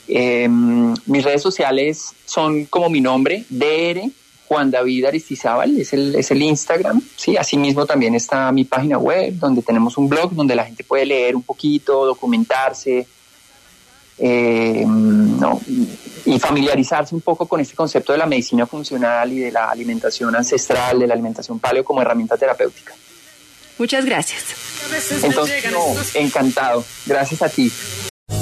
Em, 0.07 0.95
mis 1.07 1.25
redes 1.25 1.41
sociales 1.41 2.13
son 2.27 2.67
como 2.67 2.91
mi 2.91 3.01
nombre, 3.01 3.47
DR 3.49 4.11
Juan 4.51 4.69
David 4.69 5.05
Aristizábal, 5.05 5.79
es 5.79 5.93
el, 5.93 6.13
es 6.17 6.29
el 6.33 6.43
Instagram, 6.43 7.01
¿sí? 7.15 7.37
Asimismo 7.37 7.87
también 7.87 8.17
está 8.17 8.51
mi 8.51 8.65
página 8.65 8.99
web, 8.99 9.35
donde 9.35 9.63
tenemos 9.63 9.97
un 9.97 10.09
blog 10.09 10.33
donde 10.33 10.57
la 10.57 10.65
gente 10.65 10.83
puede 10.83 11.07
leer 11.07 11.37
un 11.37 11.45
poquito, 11.45 12.05
documentarse, 12.05 13.07
eh, 14.19 14.85
y 16.25 16.39
familiarizarse 16.41 17.15
un 17.15 17.21
poco 17.21 17.47
con 17.47 17.61
este 17.61 17.77
concepto 17.77 18.11
de 18.11 18.19
la 18.19 18.27
medicina 18.27 18.67
funcional 18.67 19.33
y 19.33 19.39
de 19.39 19.53
la 19.53 19.71
alimentación 19.71 20.35
ancestral, 20.35 20.99
de 20.99 21.07
la 21.07 21.15
alimentación 21.15 21.61
paleo 21.61 21.85
como 21.85 22.03
herramienta 22.03 22.37
terapéutica. 22.37 22.93
Muchas 23.79 24.05
gracias. 24.05 24.47
Entonces, 25.23 26.17
encantado. 26.17 26.85
Gracias 27.07 27.41
a 27.41 27.49
ti. 27.49 27.71